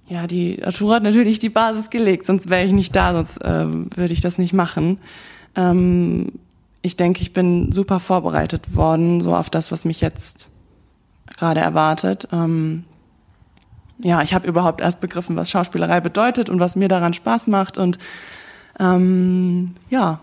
Ja, 0.09 0.27
die 0.27 0.63
Arturo 0.65 0.93
hat 0.93 1.05
natürlich 1.05 1.39
die 1.39 1.51
Basis 1.51 1.89
gelegt, 1.89 2.27
sonst 2.27 2.51
wäre 2.51 2.65
ich 2.65 2.73
nicht 2.73 2.95
da, 2.97 3.13
sonst 3.13 3.39
ähm, 3.45 3.91
würde 3.95 4.13
ich 4.13 4.21
das 4.21 4.39
nicht 4.39 4.53
machen. 4.53 4.99
Ähm, 5.55 6.33
ich 6.83 6.97
denke, 6.97 7.23
ich 7.23 7.33
bin 7.33 7.71
super 7.71 8.01
vorbereitet 8.01 8.75
worden, 8.75 9.21
so 9.21 9.37
auf 9.37 9.51
das, 9.51 9.71
was 9.71 9.85
mich 9.85 10.01
jetzt 10.01 10.49
gerade 11.37 11.61
erwartet. 11.61 12.27
Ähm, 12.33 12.85
ja, 14.03 14.23
ich 14.23 14.35
habe 14.35 14.47
überhaupt 14.47 14.81
erst 14.81 15.01
begriffen, 15.01 15.37
was 15.37 15.51
Schauspielerei 15.51 16.01
bedeutet 16.01 16.51
und 16.51 16.61
was 16.61 16.77
mir 16.77 16.89
daran 16.89 17.15
Spaß 17.15 17.47
macht. 17.47 17.79
Und 17.79 17.99
ähm, 18.79 19.71
ja, 19.89 20.21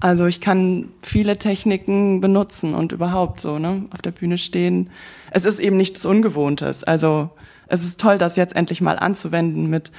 also 0.00 0.26
ich 0.26 0.40
kann 0.40 0.88
viele 1.00 1.38
Techniken 1.38 2.20
benutzen 2.20 2.74
und 2.74 2.92
überhaupt 2.92 3.40
so, 3.40 3.58
ne, 3.58 3.84
auf 3.90 4.02
der 4.02 4.10
Bühne 4.10 4.38
stehen. 4.38 4.90
Es 5.30 5.44
ist 5.44 5.60
eben 5.60 5.76
nichts 5.76 6.04
Ungewohntes. 6.04 6.82
Also 6.82 7.30
es 7.68 7.84
ist 7.84 8.00
toll, 8.00 8.18
das 8.18 8.36
jetzt 8.36 8.56
endlich 8.56 8.80
mal 8.80 8.98
anzuwenden 8.98 9.70
mit, 9.70 9.92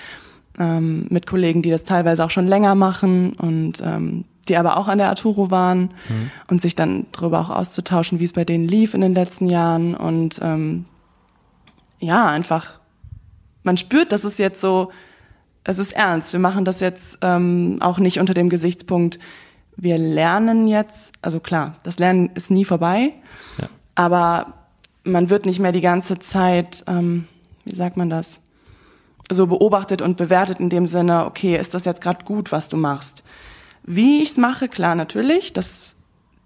ähm, 0.59 1.07
mit 1.09 1.25
Kollegen, 1.25 1.61
die 1.61 1.71
das 1.71 1.85
teilweise 1.85 2.25
auch 2.25 2.29
schon 2.29 2.47
länger 2.47 2.75
machen 2.75 3.33
und 3.33 3.81
ähm, 3.81 4.25
die 4.49 4.57
aber 4.57 4.77
auch 4.77 4.89
an 4.89 4.97
der 4.97 5.07
Arturo 5.07 5.51
waren 5.51 5.93
mhm. 6.09 6.31
und 6.47 6.61
sich 6.61 6.75
dann 6.75 7.05
darüber 7.13 7.39
auch 7.39 7.49
auszutauschen, 7.49 8.19
wie 8.19 8.25
es 8.25 8.33
bei 8.33 8.43
denen 8.43 8.67
lief 8.67 8.93
in 8.93 9.01
den 9.01 9.15
letzten 9.15 9.47
Jahren 9.47 9.95
und 9.95 10.39
ähm, 10.43 10.85
ja, 11.99 12.27
einfach, 12.27 12.79
man 13.63 13.77
spürt, 13.77 14.11
dass 14.11 14.23
es 14.23 14.37
jetzt 14.37 14.61
so, 14.61 14.91
es 15.63 15.79
ist 15.79 15.93
ernst. 15.93 16.33
Wir 16.33 16.39
machen 16.39 16.65
das 16.65 16.79
jetzt 16.79 17.17
ähm, 17.21 17.77
auch 17.79 17.97
nicht 17.97 18.19
unter 18.19 18.33
dem 18.33 18.49
Gesichtspunkt, 18.49 19.19
wir 19.75 19.97
lernen 19.97 20.67
jetzt, 20.67 21.13
also 21.21 21.39
klar, 21.39 21.77
das 21.83 21.97
Lernen 21.97 22.29
ist 22.35 22.51
nie 22.51 22.65
vorbei, 22.65 23.13
ja. 23.57 23.67
aber 23.95 24.53
man 25.03 25.29
wird 25.29 25.45
nicht 25.45 25.59
mehr 25.59 25.71
die 25.71 25.81
ganze 25.81 26.19
Zeit, 26.19 26.83
ähm, 26.87 27.27
wie 27.65 27.75
sagt 27.75 27.97
man 27.97 28.09
das, 28.09 28.39
so 29.31 29.47
beobachtet 29.47 30.01
und 30.01 30.17
bewertet 30.17 30.59
in 30.59 30.69
dem 30.69 30.85
Sinne, 30.85 31.25
okay, 31.25 31.57
ist 31.57 31.73
das 31.73 31.85
jetzt 31.85 32.01
gerade 32.01 32.23
gut, 32.23 32.51
was 32.51 32.67
du 32.67 32.77
machst? 32.77 33.23
Wie 33.83 34.21
ich's 34.21 34.37
mache, 34.37 34.69
klar, 34.69 34.95
natürlich, 34.95 35.53
das 35.53 35.95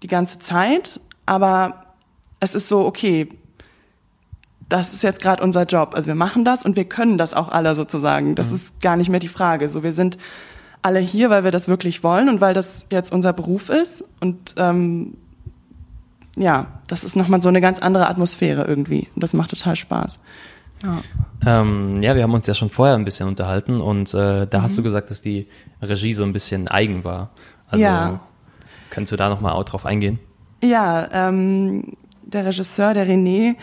die 0.02 0.08
ganze 0.08 0.38
Zeit, 0.38 1.00
aber 1.26 1.86
es 2.40 2.54
ist 2.54 2.68
so, 2.68 2.86
okay, 2.86 3.28
das 4.68 4.92
ist 4.92 5.02
jetzt 5.02 5.22
gerade 5.22 5.42
unser 5.42 5.64
Job. 5.64 5.94
Also 5.94 6.08
wir 6.08 6.14
machen 6.14 6.44
das 6.44 6.64
und 6.64 6.76
wir 6.76 6.84
können 6.84 7.18
das 7.18 7.34
auch 7.34 7.48
alle 7.48 7.74
sozusagen. 7.74 8.34
Das 8.34 8.48
mhm. 8.48 8.54
ist 8.56 8.80
gar 8.80 8.96
nicht 8.96 9.08
mehr 9.08 9.20
die 9.20 9.28
Frage. 9.28 9.68
So, 9.70 9.82
wir 9.82 9.92
sind 9.92 10.18
alle 10.82 11.00
hier, 11.00 11.30
weil 11.30 11.44
wir 11.44 11.50
das 11.50 11.68
wirklich 11.68 12.02
wollen 12.02 12.28
und 12.28 12.40
weil 12.40 12.54
das 12.54 12.84
jetzt 12.92 13.12
unser 13.12 13.32
Beruf 13.32 13.68
ist. 13.70 14.04
Und 14.20 14.54
ähm, 14.56 15.14
ja, 16.36 16.66
das 16.86 17.02
ist 17.02 17.16
nochmal 17.16 17.42
so 17.42 17.48
eine 17.48 17.60
ganz 17.60 17.80
andere 17.80 18.08
Atmosphäre 18.08 18.64
irgendwie. 18.64 19.08
Und 19.14 19.22
das 19.22 19.32
macht 19.32 19.50
total 19.50 19.76
Spaß. 19.76 20.18
Ja. 20.82 21.02
Ähm, 21.44 22.02
ja, 22.02 22.14
wir 22.14 22.22
haben 22.22 22.34
uns 22.34 22.46
ja 22.46 22.54
schon 22.54 22.70
vorher 22.70 22.94
ein 22.94 23.04
bisschen 23.04 23.26
unterhalten 23.26 23.80
und 23.80 24.14
äh, 24.14 24.46
da 24.46 24.58
mhm. 24.58 24.62
hast 24.62 24.78
du 24.78 24.82
gesagt, 24.82 25.10
dass 25.10 25.22
die 25.22 25.48
Regie 25.82 26.12
so 26.12 26.22
ein 26.22 26.32
bisschen 26.32 26.68
eigen 26.68 27.04
war. 27.04 27.30
Also 27.68 27.84
ja. 27.84 28.20
könntest 28.90 29.12
du 29.12 29.16
da 29.16 29.28
nochmal 29.28 29.60
drauf 29.64 29.84
eingehen? 29.84 30.20
Ja, 30.62 31.08
ähm, 31.12 31.96
der 32.22 32.46
Regisseur, 32.46 32.94
der 32.94 33.08
René, 33.08 33.56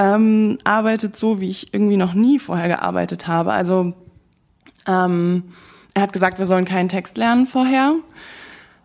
ähm, 0.00 0.58
arbeitet 0.64 1.14
so, 1.14 1.40
wie 1.40 1.50
ich 1.50 1.74
irgendwie 1.74 1.98
noch 1.98 2.14
nie 2.14 2.38
vorher 2.38 2.68
gearbeitet 2.68 3.28
habe. 3.28 3.52
Also 3.52 3.92
ähm, 4.86 5.44
er 5.92 6.02
hat 6.02 6.14
gesagt, 6.14 6.38
wir 6.38 6.46
sollen 6.46 6.64
keinen 6.64 6.88
Text 6.88 7.18
lernen 7.18 7.46
vorher. 7.46 7.96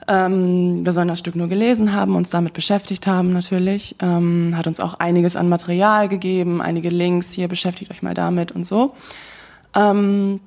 Ähm, 0.09 0.85
wir 0.85 0.91
sollen 0.91 1.07
das 1.07 1.19
Stück 1.19 1.37
nur 1.37 1.47
gelesen 1.47 1.93
haben, 1.93 2.17
uns 2.17 2.31
damit 2.31 2.51
beschäftigt 2.51 3.07
haben 3.07 3.31
natürlich. 3.31 3.95
Ähm, 4.01 4.55
hat 4.57 4.67
uns 4.67 4.81
auch 4.81 4.95
einiges 4.95 5.37
an 5.37 5.47
Material 5.47 6.09
gegeben, 6.09 6.61
einige 6.61 6.89
Links, 6.89 7.31
hier 7.31 7.47
beschäftigt 7.47 7.91
euch 7.91 8.03
mal 8.03 8.13
damit 8.13 8.51
und 8.51 8.65
so. 8.65 8.93
Ähm, 9.73 10.41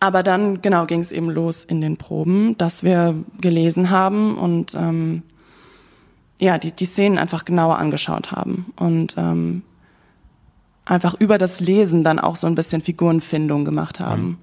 aber 0.00 0.22
dann, 0.22 0.62
genau, 0.62 0.86
ging 0.86 1.00
es 1.00 1.12
eben 1.12 1.28
los 1.28 1.64
in 1.64 1.82
den 1.82 1.98
Proben, 1.98 2.56
dass 2.56 2.82
wir 2.82 3.14
gelesen 3.42 3.90
haben 3.90 4.38
und 4.38 4.74
ähm, 4.74 5.22
ja, 6.40 6.58
die, 6.58 6.72
die 6.72 6.86
Szenen 6.86 7.18
einfach 7.18 7.44
genauer 7.44 7.78
angeschaut 7.78 8.32
haben 8.32 8.72
und 8.76 9.14
ähm, 9.18 9.62
einfach 10.86 11.14
über 11.14 11.38
das 11.38 11.60
Lesen 11.60 12.02
dann 12.02 12.18
auch 12.18 12.34
so 12.34 12.46
ein 12.46 12.54
bisschen 12.54 12.82
Figurenfindung 12.82 13.64
gemacht 13.64 14.00
haben. 14.00 14.22
Mhm. 14.22 14.38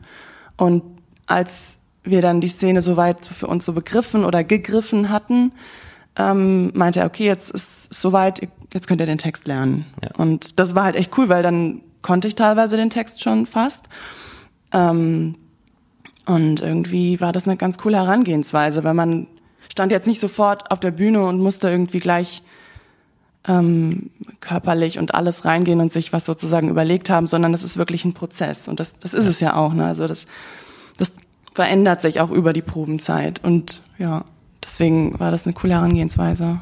Und 0.57 0.83
als 1.25 1.77
wir 2.03 2.21
dann 2.21 2.39
die 2.39 2.47
Szene 2.47 2.81
soweit 2.81 3.25
für 3.25 3.47
uns 3.47 3.65
so 3.65 3.73
begriffen 3.73 4.23
oder 4.23 4.43
gegriffen 4.43 5.09
hatten, 5.09 5.51
ähm, 6.15 6.71
meinte 6.73 7.01
er, 7.01 7.07
okay, 7.07 7.25
jetzt 7.25 7.49
ist 7.49 7.91
es 7.91 8.01
soweit, 8.01 8.47
jetzt 8.73 8.87
könnt 8.87 9.01
ihr 9.01 9.07
den 9.07 9.17
Text 9.17 9.47
lernen. 9.47 9.85
Ja. 10.01 10.11
Und 10.17 10.59
das 10.59 10.75
war 10.75 10.83
halt 10.83 10.95
echt 10.95 11.17
cool, 11.17 11.29
weil 11.29 11.43
dann 11.43 11.81
konnte 12.01 12.27
ich 12.27 12.35
teilweise 12.35 12.77
den 12.77 12.91
Text 12.91 13.21
schon 13.21 13.45
fast. 13.45 13.89
Ähm, 14.71 15.35
und 16.27 16.61
irgendwie 16.61 17.19
war 17.19 17.33
das 17.33 17.47
eine 17.47 17.57
ganz 17.57 17.77
coole 17.77 17.97
Herangehensweise, 17.97 18.83
weil 18.83 18.93
man 18.93 19.27
stand 19.69 19.91
jetzt 19.91 20.07
nicht 20.07 20.19
sofort 20.19 20.71
auf 20.71 20.79
der 20.79 20.91
Bühne 20.91 21.25
und 21.25 21.39
musste 21.39 21.69
irgendwie 21.69 21.99
gleich 21.99 22.41
ähm, 23.47 24.09
körperlich 24.39 24.99
und 24.99 25.15
alles 25.15 25.45
reingehen 25.45 25.79
und 25.79 25.91
sich 25.91 26.13
was 26.13 26.25
sozusagen 26.25 26.69
überlegt 26.69 27.09
haben, 27.09 27.27
sondern 27.27 27.51
das 27.51 27.63
ist 27.63 27.77
wirklich 27.77 28.05
ein 28.05 28.13
Prozess. 28.13 28.67
Und 28.67 28.79
das, 28.79 28.97
das 28.99 29.13
ist 29.13 29.27
es 29.27 29.39
ja 29.39 29.55
auch. 29.55 29.73
Ne? 29.73 29.85
Also 29.85 30.07
das, 30.07 30.25
das 30.97 31.13
verändert 31.53 32.01
sich 32.01 32.19
auch 32.19 32.29
über 32.29 32.53
die 32.53 32.61
Probenzeit. 32.61 33.43
Und 33.43 33.81
ja, 33.97 34.25
deswegen 34.63 35.19
war 35.19 35.31
das 35.31 35.45
eine 35.45 35.53
coole 35.53 35.73
Herangehensweise. 35.73 36.61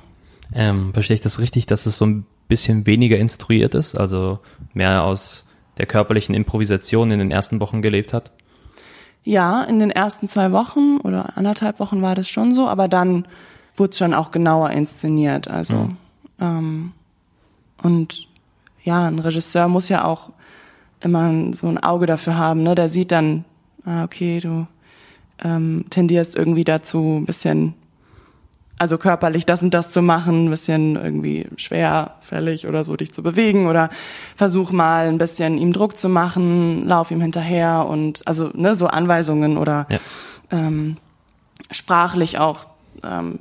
Ähm, 0.54 0.94
verstehe 0.94 1.16
ich 1.16 1.22
das 1.22 1.40
richtig, 1.40 1.66
dass 1.66 1.86
es 1.88 1.98
so 1.98 2.06
ein 2.06 2.26
bisschen 2.48 2.86
weniger 2.86 3.18
instruiert 3.18 3.74
ist, 3.74 3.96
also 3.96 4.40
mehr 4.74 5.04
aus 5.04 5.46
der 5.78 5.88
körperlichen 5.88 6.36
Improvisation 6.36 7.12
in 7.12 7.20
den 7.20 7.32
ersten 7.32 7.60
Wochen 7.60 7.82
gelebt 7.82 8.14
hat? 8.14 8.32
Ja, 9.26 9.64
in 9.64 9.80
den 9.80 9.90
ersten 9.90 10.28
zwei 10.28 10.52
Wochen 10.52 10.98
oder 11.04 11.36
anderthalb 11.36 11.80
Wochen 11.80 12.02
war 12.04 12.14
das 12.14 12.30
schon 12.30 12.54
so, 12.54 12.68
aber 12.68 12.88
dann 12.88 13.26
wurde 13.76 13.90
es 13.90 13.98
schon 13.98 14.14
auch 14.14 14.32
genauer 14.32 14.70
inszeniert. 14.70 15.48
Also 15.50 15.74
mhm. 15.76 15.98
ähm, 16.40 16.92
und 17.82 18.28
ja, 18.84 19.08
ein 19.08 19.20
Regisseur 19.20 19.68
muss 19.68 19.90
ja 19.90 20.06
auch 20.06 20.30
immer 21.02 21.54
so 21.56 21.68
ein 21.68 21.80
Auge 21.80 22.06
dafür 22.06 22.38
haben, 22.38 22.64
ne? 22.64 22.76
Der 22.76 22.88
sieht 22.88 23.12
dann, 23.12 23.46
ah, 23.84 24.04
okay, 24.04 24.40
du 24.40 24.68
ähm, 25.44 25.86
tendierst 25.90 26.36
irgendwie 26.36 26.64
dazu, 26.64 27.18
ein 27.20 27.26
bisschen, 27.26 27.74
also 28.78 28.98
körperlich 28.98 29.46
das 29.46 29.62
und 29.64 29.74
das 29.74 29.92
zu 29.92 30.02
machen, 30.02 30.46
ein 30.46 30.50
bisschen 30.50 30.96
irgendwie 30.96 31.48
schwerfällig 31.58 32.68
oder 32.68 32.84
so 32.84 32.96
dich 32.96 33.14
zu 33.14 33.24
bewegen 33.24 33.68
oder 33.68 33.90
versuch 34.36 34.72
mal 34.72 35.08
ein 35.08 35.18
bisschen 35.18 35.58
ihm 35.58 35.72
Druck 35.72 35.98
zu 35.98 36.10
machen, 36.10 36.86
lauf 36.86 37.12
ihm 37.12 37.22
hinterher 37.22 37.86
und 37.88 38.28
also 38.28 38.50
ne, 38.54 38.76
so 38.76 38.88
Anweisungen 38.88 39.58
oder 39.58 39.88
ja. 39.90 40.00
ähm, 40.52 40.98
sprachlich 41.72 42.38
auch, 42.38 42.66
ähm, 43.04 43.40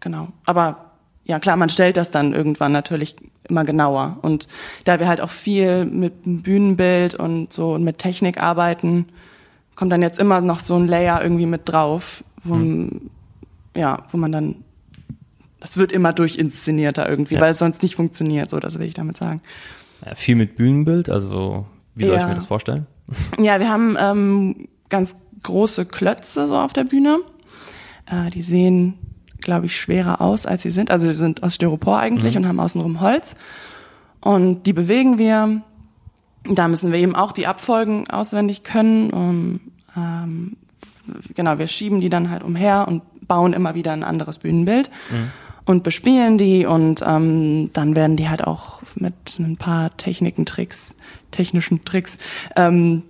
genau. 0.00 0.28
Aber 0.44 0.90
ja 1.24 1.38
klar, 1.38 1.56
man 1.56 1.70
stellt 1.70 1.96
das 1.96 2.10
dann 2.10 2.34
irgendwann 2.34 2.72
natürlich 2.72 3.16
immer 3.48 3.64
genauer. 3.64 4.18
Und 4.22 4.48
da 4.84 5.00
wir 5.00 5.08
halt 5.08 5.20
auch 5.20 5.30
viel 5.30 5.84
mit 5.84 6.12
Bühnenbild 6.24 7.14
und 7.14 7.52
so 7.52 7.74
und 7.74 7.84
mit 7.84 7.98
Technik 7.98 8.40
arbeiten, 8.40 9.06
kommt 9.74 9.92
dann 9.92 10.02
jetzt 10.02 10.18
immer 10.18 10.40
noch 10.40 10.60
so 10.60 10.76
ein 10.76 10.86
Layer 10.86 11.22
irgendwie 11.22 11.46
mit 11.46 11.62
drauf, 11.64 12.22
wo, 12.42 12.54
hm. 12.54 13.10
ja, 13.74 14.04
wo 14.10 14.18
man 14.18 14.32
dann, 14.32 14.56
das 15.64 15.78
wird 15.78 15.92
immer 15.92 16.12
durchinszenierter 16.12 17.08
irgendwie, 17.08 17.36
ja. 17.36 17.40
weil 17.40 17.52
es 17.52 17.58
sonst 17.58 17.82
nicht 17.82 17.96
funktioniert, 17.96 18.50
so 18.50 18.60
das 18.60 18.78
will 18.78 18.86
ich 18.86 18.92
damit 18.92 19.16
sagen. 19.16 19.40
Ja, 20.04 20.14
viel 20.14 20.34
mit 20.34 20.56
Bühnenbild, 20.56 21.08
also 21.08 21.64
wie 21.94 22.04
soll 22.04 22.16
ja. 22.16 22.20
ich 22.20 22.28
mir 22.28 22.34
das 22.34 22.44
vorstellen? 22.44 22.86
Ja, 23.40 23.58
wir 23.58 23.70
haben 23.70 23.96
ähm, 23.98 24.68
ganz 24.90 25.16
große 25.42 25.86
Klötze 25.86 26.46
so 26.46 26.56
auf 26.56 26.74
der 26.74 26.84
Bühne. 26.84 27.20
Äh, 28.04 28.30
die 28.30 28.42
sehen, 28.42 28.98
glaube 29.40 29.64
ich, 29.64 29.80
schwerer 29.80 30.20
aus, 30.20 30.44
als 30.44 30.62
sie 30.62 30.70
sind. 30.70 30.90
Also 30.90 31.06
sie 31.06 31.14
sind 31.14 31.42
aus 31.42 31.54
Styropor 31.54 31.98
eigentlich 31.98 32.34
mhm. 32.34 32.42
und 32.42 32.48
haben 32.48 32.60
außenrum 32.60 33.00
Holz. 33.00 33.34
Und 34.20 34.64
die 34.64 34.74
bewegen 34.74 35.16
wir 35.16 35.62
da 36.44 36.68
müssen 36.68 36.92
wir 36.92 36.98
eben 36.98 37.14
auch 37.14 37.32
die 37.32 37.46
Abfolgen 37.46 38.08
auswendig 38.10 38.62
können. 38.64 39.10
Und, 39.10 39.60
ähm, 39.96 40.56
genau, 41.34 41.58
wir 41.58 41.68
schieben 41.68 42.00
die 42.00 42.10
dann 42.10 42.30
halt 42.30 42.42
umher 42.42 42.86
und 42.86 43.02
bauen 43.26 43.54
immer 43.54 43.74
wieder 43.74 43.92
ein 43.92 44.04
anderes 44.04 44.38
Bühnenbild. 44.38 44.90
Mhm. 45.10 45.30
Und 45.64 45.82
bespielen 45.82 46.38
die 46.38 46.66
und 46.66 47.02
ähm, 47.06 47.70
dann 47.72 47.96
werden 47.96 48.16
die 48.16 48.28
halt 48.28 48.44
auch 48.44 48.82
mit 48.96 49.38
ein 49.38 49.56
paar 49.56 49.96
Techniken, 49.96 50.46
Tricks, 50.46 50.94
technischen 51.30 51.84
Tricks 51.84 52.18
ähm, 52.56 53.02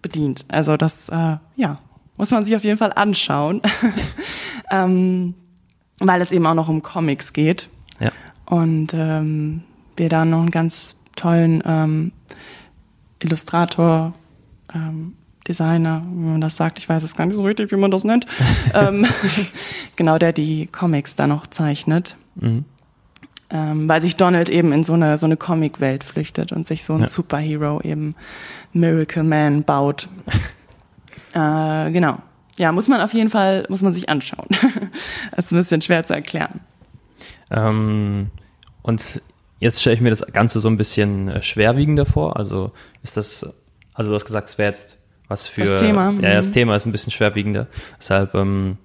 bedient. 0.00 0.44
Also 0.48 0.76
das, 0.76 1.08
äh, 1.08 1.36
ja, 1.56 1.78
muss 2.16 2.30
man 2.30 2.44
sich 2.44 2.56
auf 2.56 2.64
jeden 2.64 2.78
Fall 2.78 2.92
anschauen, 2.94 3.62
ähm, 4.70 5.34
weil 6.00 6.20
es 6.20 6.32
eben 6.32 6.46
auch 6.46 6.54
noch 6.54 6.68
um 6.68 6.82
Comics 6.82 7.32
geht. 7.32 7.68
Ja. 8.00 8.10
Und 8.46 8.94
ähm, 8.94 9.62
wir 9.96 10.08
da 10.08 10.24
noch 10.24 10.40
einen 10.40 10.50
ganz 10.50 10.96
tollen 11.16 11.62
ähm, 11.66 12.12
Illustrator, 13.22 14.14
ähm, 14.74 15.14
Designer, 15.48 16.02
wie 16.06 16.26
man 16.26 16.40
das 16.40 16.56
sagt, 16.56 16.78
ich 16.78 16.88
weiß 16.88 17.02
es 17.02 17.16
gar 17.16 17.26
nicht 17.26 17.36
so 17.36 17.42
richtig, 17.42 17.72
wie 17.72 17.76
man 17.76 17.90
das 17.90 18.04
nennt, 18.04 18.26
ähm, 18.74 19.06
genau, 19.96 20.18
der 20.18 20.32
die 20.32 20.66
Comics 20.66 21.16
da 21.16 21.26
noch 21.26 21.46
zeichnet. 21.46 22.16
Mhm. 22.36 22.64
Ähm, 23.50 23.88
weil 23.88 24.02
sich 24.02 24.16
Donald 24.16 24.50
eben 24.50 24.72
in 24.72 24.84
so 24.84 24.92
eine, 24.92 25.16
so 25.16 25.24
eine 25.24 25.38
Comic-Welt 25.38 26.04
flüchtet 26.04 26.52
und 26.52 26.66
sich 26.66 26.84
so 26.84 26.92
ein 26.92 27.00
Ja. 27.00 27.06
Superhero 27.06 27.80
eben 27.80 28.14
Miracle 28.74 29.22
Man 29.22 29.64
baut. 29.64 30.08
äh, 31.32 31.90
genau. 31.90 32.18
Ja, 32.58 32.72
muss 32.72 32.88
man 32.88 33.00
auf 33.00 33.14
jeden 33.14 33.30
Fall, 33.30 33.64
muss 33.70 33.80
man 33.80 33.94
sich 33.94 34.10
anschauen. 34.10 34.48
das 35.34 35.46
ist 35.46 35.52
ein 35.52 35.58
bisschen 35.58 35.80
schwer 35.80 36.04
zu 36.04 36.12
erklären. 36.12 36.60
Ähm, 37.50 38.30
und 38.82 39.22
jetzt 39.60 39.80
stelle 39.80 39.94
ich 39.94 40.02
mir 40.02 40.10
das 40.10 40.26
Ganze 40.26 40.60
so 40.60 40.68
ein 40.68 40.76
bisschen 40.76 41.28
äh, 41.28 41.42
schwerwiegender 41.42 42.04
vor. 42.04 42.36
Also 42.36 42.72
ist 43.02 43.16
das, 43.16 43.46
also 43.94 44.10
du 44.10 44.14
hast 44.14 44.26
gesagt, 44.26 44.50
es 44.50 44.58
wäre 44.58 44.68
jetzt 44.68 44.98
was 45.28 45.46
für 45.46 45.64
Das 45.64 45.80
Thema, 45.80 46.12
Ja, 46.20 46.34
das 46.34 46.48
mhm. 46.48 46.52
Thema 46.54 46.76
ist 46.76 46.86
ein 46.86 46.92
bisschen 46.92 47.12
schwerwiegender. 47.12 47.66
Deshalb, 47.98 48.34
ähm, 48.34 48.78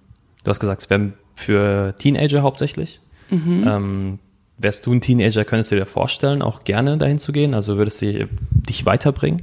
du 0.43 0.49
hast 0.49 0.59
gesagt, 0.59 0.81
es 0.81 0.89
wäre 0.89 1.13
für 1.35 1.95
Teenager 1.97 2.41
hauptsächlich. 2.41 2.99
Mhm. 3.29 3.65
Ähm, 3.67 4.19
wärst 4.57 4.85
du 4.85 4.93
ein 4.93 5.01
Teenager, 5.01 5.45
könntest 5.45 5.71
du 5.71 5.75
dir 5.75 5.85
vorstellen, 5.85 6.41
auch 6.41 6.63
gerne 6.63 6.97
dahin 6.97 7.17
zu 7.17 7.31
gehen? 7.31 7.55
Also 7.55 7.77
würdest 7.77 8.01
du 8.01 8.27
dich 8.51 8.85
weiterbringen? 8.85 9.41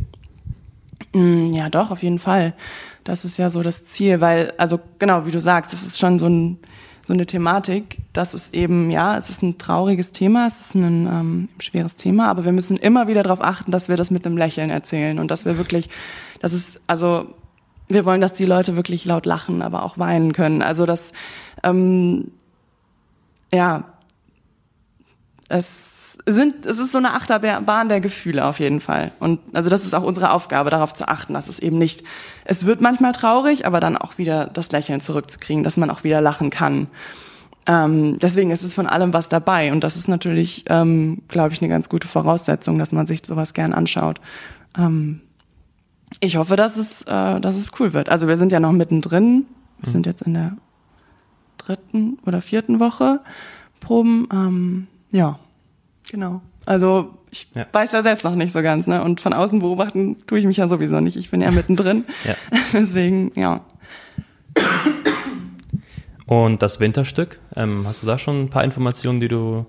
Mm, 1.12 1.52
Ja, 1.54 1.68
doch, 1.68 1.90
auf 1.90 2.02
jeden 2.02 2.18
Fall. 2.18 2.54
Das 3.04 3.24
ist 3.24 3.38
ja 3.38 3.48
so 3.50 3.62
das 3.62 3.86
Ziel, 3.86 4.20
weil, 4.20 4.52
also 4.58 4.78
genau, 4.98 5.26
wie 5.26 5.30
du 5.30 5.40
sagst, 5.40 5.72
das 5.72 5.82
ist 5.82 5.98
schon 5.98 6.18
so, 6.18 6.26
ein, 6.28 6.58
so 7.10 7.14
eine 7.14 7.26
Thematik, 7.26 7.98
das 8.12 8.34
ist 8.34 8.54
eben, 8.54 8.92
ja, 8.92 9.16
es 9.16 9.30
ist 9.30 9.42
ein 9.42 9.58
trauriges 9.58 10.12
Thema, 10.12 10.46
es 10.46 10.60
ist 10.60 10.76
ein 10.76 11.08
ähm, 11.08 11.48
schweres 11.58 11.96
Thema, 11.96 12.28
aber 12.28 12.44
wir 12.44 12.52
müssen 12.52 12.76
immer 12.76 13.08
wieder 13.08 13.24
darauf 13.24 13.42
achten, 13.42 13.72
dass 13.72 13.88
wir 13.88 13.96
das 13.96 14.12
mit 14.12 14.24
einem 14.24 14.36
Lächeln 14.36 14.70
erzählen 14.70 15.18
und 15.18 15.28
dass 15.28 15.44
wir 15.44 15.58
wirklich, 15.58 15.90
das 16.40 16.52
ist, 16.52 16.80
also 16.86 17.26
wir 17.88 18.04
wollen, 18.04 18.20
dass 18.20 18.32
die 18.32 18.44
Leute 18.44 18.76
wirklich 18.76 19.04
laut 19.06 19.26
lachen, 19.26 19.60
aber 19.60 19.82
auch 19.82 19.98
weinen 19.98 20.32
können. 20.32 20.62
Also 20.62 20.86
das, 20.86 21.12
ähm, 21.64 22.30
ja, 23.52 23.82
es 25.48 25.99
sind, 26.26 26.66
es 26.66 26.78
ist 26.78 26.92
so 26.92 26.98
eine 26.98 27.14
Achterbahn 27.14 27.88
der 27.88 28.00
Gefühle 28.00 28.44
auf 28.46 28.60
jeden 28.60 28.80
Fall. 28.80 29.12
Und 29.20 29.40
also 29.52 29.70
das 29.70 29.84
ist 29.84 29.94
auch 29.94 30.02
unsere 30.02 30.32
Aufgabe, 30.32 30.70
darauf 30.70 30.94
zu 30.94 31.08
achten, 31.08 31.34
dass 31.34 31.48
es 31.48 31.58
eben 31.58 31.78
nicht, 31.78 32.04
es 32.44 32.66
wird 32.66 32.80
manchmal 32.80 33.12
traurig, 33.12 33.66
aber 33.66 33.80
dann 33.80 33.96
auch 33.96 34.18
wieder 34.18 34.46
das 34.46 34.72
Lächeln 34.72 35.00
zurückzukriegen, 35.00 35.64
dass 35.64 35.76
man 35.76 35.90
auch 35.90 36.04
wieder 36.04 36.20
lachen 36.20 36.50
kann. 36.50 36.88
Ähm, 37.66 38.18
deswegen 38.18 38.50
ist 38.50 38.62
es 38.62 38.74
von 38.74 38.86
allem 38.86 39.12
was 39.12 39.28
dabei. 39.28 39.72
Und 39.72 39.84
das 39.84 39.96
ist 39.96 40.08
natürlich, 40.08 40.64
ähm, 40.68 41.22
glaube 41.28 41.52
ich, 41.52 41.62
eine 41.62 41.68
ganz 41.68 41.88
gute 41.88 42.08
Voraussetzung, 42.08 42.78
dass 42.78 42.92
man 42.92 43.06
sich 43.06 43.24
sowas 43.24 43.54
gern 43.54 43.72
anschaut. 43.72 44.20
Ähm, 44.76 45.20
ich 46.20 46.36
hoffe, 46.36 46.56
dass 46.56 46.76
es, 46.76 47.02
äh, 47.02 47.40
dass 47.40 47.56
es 47.56 47.72
cool 47.78 47.92
wird. 47.92 48.08
Also 48.08 48.28
wir 48.28 48.36
sind 48.36 48.52
ja 48.52 48.60
noch 48.60 48.72
mittendrin. 48.72 49.46
Wir 49.78 49.90
sind 49.90 50.06
jetzt 50.06 50.22
in 50.22 50.34
der 50.34 50.56
dritten 51.58 52.18
oder 52.26 52.42
vierten 52.42 52.80
Woche 52.80 53.20
Proben. 53.80 54.28
Ähm, 54.32 54.86
ja, 55.10 55.38
genau. 56.10 56.40
Also 56.66 57.14
ich 57.30 57.48
Ja. 57.54 57.64
weiß 57.72 57.92
ja 57.92 58.02
selbst 58.02 58.24
noch 58.24 58.34
nicht 58.34 58.52
so 58.52 58.60
ganz, 58.62 58.86
ne? 58.86 59.02
Und 59.02 59.20
von 59.20 59.32
außen 59.32 59.60
beobachten 59.60 60.16
tue 60.26 60.38
ich 60.38 60.44
mich 60.46 60.56
ja 60.58 60.68
sowieso 60.68 61.00
nicht. 61.00 61.16
Ich 61.16 61.30
bin 61.30 61.40
ja 61.40 61.50
mittendrin. 61.50 62.04
Ja. 62.24 62.34
Deswegen, 62.72 63.32
ja. 63.34 63.60
Und 66.26 66.62
das 66.62 66.78
Winterstück, 66.80 67.40
ähm, 67.56 67.84
hast 67.86 68.02
du 68.02 68.06
da 68.06 68.16
schon 68.18 68.42
ein 68.44 68.48
paar 68.50 68.62
Informationen, 68.64 69.20
die 69.20 69.28
du 69.28 69.66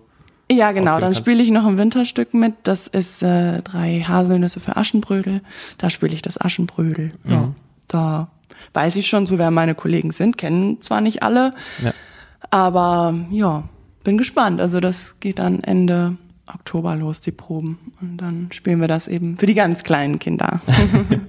Ja, 0.51 0.71
genau. 0.73 0.99
Dann 0.99 1.15
spiele 1.15 1.41
ich 1.41 1.49
noch 1.49 1.65
ein 1.65 1.77
Winterstück 1.77 2.33
mit. 2.33 2.53
Das 2.63 2.87
ist 2.87 3.23
äh, 3.23 3.61
drei 3.61 4.01
Haselnüsse 4.07 4.59
für 4.59 4.75
Aschenbrödel. 4.77 5.41
Da 5.77 5.89
spiele 5.89 6.13
ich 6.13 6.21
das 6.21 6.39
Aschenbrödel. 6.39 7.13
Ja. 7.27 7.41
Mhm. 7.41 7.55
Da 7.87 8.27
weiß 8.73 8.95
ich 8.97 9.07
schon, 9.07 9.25
so 9.25 9.37
wer 9.37 9.49
meine 9.49 9.75
Kollegen 9.75 10.11
sind. 10.11 10.37
Kennen 10.37 10.79
zwar 10.81 11.01
nicht 11.01 11.23
alle, 11.23 11.53
Ja. 11.83 11.93
aber 12.51 13.15
ja, 13.31 13.63
bin 14.03 14.17
gespannt. 14.17 14.61
Also 14.61 14.79
das 14.79 15.19
geht 15.19 15.39
dann 15.39 15.61
Ende 15.63 16.17
Oktober 16.53 16.95
los, 16.95 17.21
die 17.21 17.31
Proben. 17.31 17.77
Und 18.01 18.17
dann 18.17 18.47
spielen 18.51 18.79
wir 18.81 18.87
das 18.87 19.07
eben 19.07 19.37
für 19.37 19.45
die 19.45 19.53
ganz 19.53 19.83
kleinen 19.83 20.19
Kinder. 20.19 20.61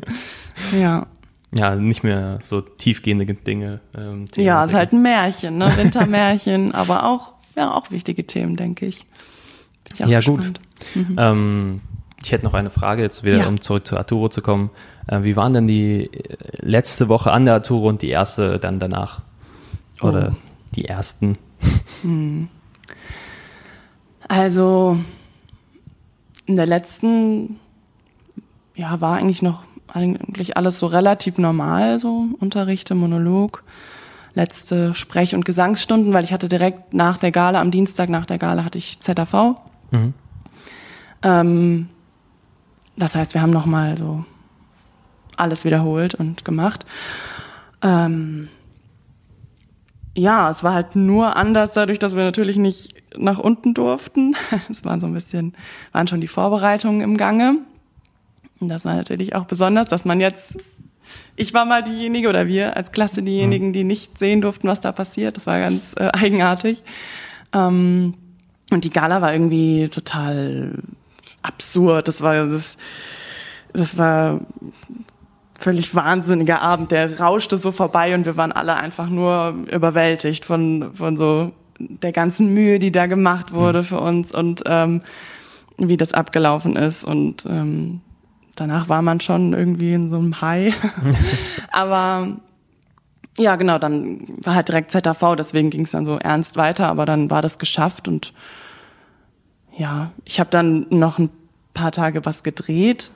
ja. 0.80 1.06
ja 1.54 1.74
nicht 1.76 2.02
mehr 2.04 2.38
so 2.42 2.60
tiefgehende 2.60 3.26
Dinge. 3.34 3.80
Ähm, 3.96 4.30
Themen 4.30 4.46
Ja, 4.46 4.64
es 4.64 4.70
ist 4.70 4.76
halt 4.76 4.92
ein 4.92 5.02
Märchen, 5.02 5.58
ne? 5.58 5.72
Wintermärchen, 5.76 6.72
aber 6.74 7.06
auch, 7.06 7.34
ja, 7.56 7.72
auch 7.72 7.90
wichtige 7.90 8.26
Themen, 8.26 8.56
denke 8.56 8.86
ich. 8.86 9.06
Ich 9.92 9.98
ja, 9.98 10.06
gespannt. 10.18 10.60
gut. 10.94 11.08
Mhm. 11.08 11.16
Ähm, 11.18 11.80
ich 12.24 12.30
hätte 12.32 12.44
noch 12.44 12.54
eine 12.54 12.70
Frage, 12.70 13.02
jetzt 13.02 13.24
wieder, 13.24 13.38
Ja. 13.38 13.48
um 13.48 13.60
zurück 13.60 13.86
zu 13.86 13.96
Arturo 13.96 14.28
zu 14.28 14.42
kommen. 14.42 14.70
Äh, 15.08 15.22
wie 15.24 15.36
waren 15.36 15.52
denn 15.54 15.66
die 15.68 16.04
äh, 16.04 16.36
letzte 16.60 17.08
Woche 17.08 17.32
an 17.32 17.44
der 17.44 17.54
Arturo 17.54 17.88
und 17.88 18.02
die 18.02 18.10
erste 18.10 18.58
dann 18.58 18.78
danach? 18.78 19.22
Oder 20.00 20.32
Oh. 20.32 20.36
die 20.74 20.84
ersten? 20.86 21.36
Hm. 22.02 22.48
Also 24.32 24.96
in 26.46 26.56
der 26.56 26.64
letzten, 26.64 27.60
ja, 28.74 28.98
war 29.02 29.18
eigentlich 29.18 29.42
noch 29.42 29.64
eigentlich 29.88 30.56
alles 30.56 30.78
so 30.78 30.86
relativ 30.86 31.36
normal, 31.36 31.98
so 31.98 32.28
Unterrichte, 32.40 32.94
Monolog, 32.94 33.62
letzte 34.32 34.94
Sprech- 34.94 35.34
und 35.34 35.44
Gesangsstunden, 35.44 36.14
weil 36.14 36.24
ich 36.24 36.32
hatte 36.32 36.48
direkt 36.48 36.94
nach 36.94 37.18
der 37.18 37.30
Gala, 37.30 37.60
am 37.60 37.70
Dienstag 37.70 38.08
nach 38.08 38.24
der 38.24 38.38
Gala 38.38 38.64
hatte 38.64 38.78
ich 38.78 39.00
ZAV. 39.00 39.56
Mhm. 39.90 40.14
Ähm, 41.22 41.88
das 42.96 43.14
heißt, 43.14 43.34
wir 43.34 43.42
haben 43.42 43.50
nochmal 43.50 43.98
so 43.98 44.24
alles 45.36 45.66
wiederholt 45.66 46.14
und 46.14 46.46
gemacht. 46.46 46.86
Ähm, 47.82 48.48
ja, 50.16 50.48
es 50.48 50.64
war 50.64 50.72
halt 50.72 50.96
nur 50.96 51.36
anders 51.36 51.72
dadurch, 51.72 51.98
dass 51.98 52.16
wir 52.16 52.24
natürlich 52.24 52.56
nicht 52.56 53.01
nach 53.16 53.38
unten 53.38 53.74
durften. 53.74 54.36
Es 54.70 54.84
waren 54.84 55.00
so 55.00 55.06
ein 55.06 55.14
bisschen, 55.14 55.54
waren 55.92 56.08
schon 56.08 56.20
die 56.20 56.28
Vorbereitungen 56.28 57.00
im 57.00 57.16
Gange. 57.16 57.58
Und 58.60 58.68
das 58.68 58.84
war 58.84 58.94
natürlich 58.94 59.34
auch 59.34 59.44
besonders, 59.44 59.88
dass 59.88 60.04
man 60.04 60.20
jetzt, 60.20 60.56
ich 61.36 61.52
war 61.52 61.64
mal 61.64 61.82
diejenige 61.82 62.28
oder 62.28 62.46
wir 62.46 62.76
als 62.76 62.92
Klasse 62.92 63.22
diejenigen, 63.22 63.72
die 63.72 63.84
nicht 63.84 64.18
sehen 64.18 64.40
durften, 64.40 64.68
was 64.68 64.80
da 64.80 64.92
passiert. 64.92 65.36
Das 65.36 65.46
war 65.46 65.58
ganz 65.58 65.94
äh, 65.98 66.10
eigenartig. 66.12 66.82
Ähm, 67.52 68.14
und 68.70 68.84
die 68.84 68.90
Gala 68.90 69.20
war 69.20 69.32
irgendwie 69.32 69.88
total 69.88 70.78
absurd. 71.42 72.08
Das 72.08 72.22
war, 72.22 72.46
das, 72.46 72.76
das 73.72 73.98
war 73.98 74.40
völlig 75.58 75.94
wahnsinniger 75.94 76.62
Abend. 76.62 76.90
Der 76.90 77.20
rauschte 77.20 77.56
so 77.56 77.72
vorbei 77.72 78.14
und 78.14 78.24
wir 78.24 78.36
waren 78.36 78.52
alle 78.52 78.74
einfach 78.74 79.08
nur 79.08 79.56
überwältigt 79.70 80.44
von, 80.44 80.90
von 80.94 81.16
so 81.16 81.52
der 81.78 82.12
ganzen 82.12 82.52
Mühe, 82.54 82.78
die 82.78 82.92
da 82.92 83.06
gemacht 83.06 83.52
wurde 83.52 83.82
für 83.82 84.00
uns 84.00 84.32
und 84.32 84.62
ähm, 84.66 85.02
wie 85.78 85.96
das 85.96 86.14
abgelaufen 86.14 86.76
ist. 86.76 87.04
Und 87.04 87.46
ähm, 87.46 88.00
danach 88.56 88.88
war 88.88 89.02
man 89.02 89.20
schon 89.20 89.52
irgendwie 89.52 89.94
in 89.94 90.10
so 90.10 90.18
einem 90.18 90.40
High. 90.40 90.74
aber 91.72 92.36
ja, 93.38 93.56
genau, 93.56 93.78
dann 93.78 94.26
war 94.44 94.54
halt 94.54 94.68
direkt 94.68 94.90
ZAV, 94.90 95.36
deswegen 95.36 95.70
ging 95.70 95.82
es 95.82 95.92
dann 95.92 96.04
so 96.04 96.18
ernst 96.18 96.56
weiter, 96.56 96.88
aber 96.88 97.06
dann 97.06 97.30
war 97.30 97.40
das 97.40 97.58
geschafft 97.58 98.06
und 98.06 98.34
ja, 99.74 100.12
ich 100.24 100.38
habe 100.38 100.50
dann 100.50 100.86
noch 100.90 101.18
ein 101.18 101.30
paar 101.72 101.92
Tage 101.92 102.26
was 102.26 102.42
gedreht 102.42 103.10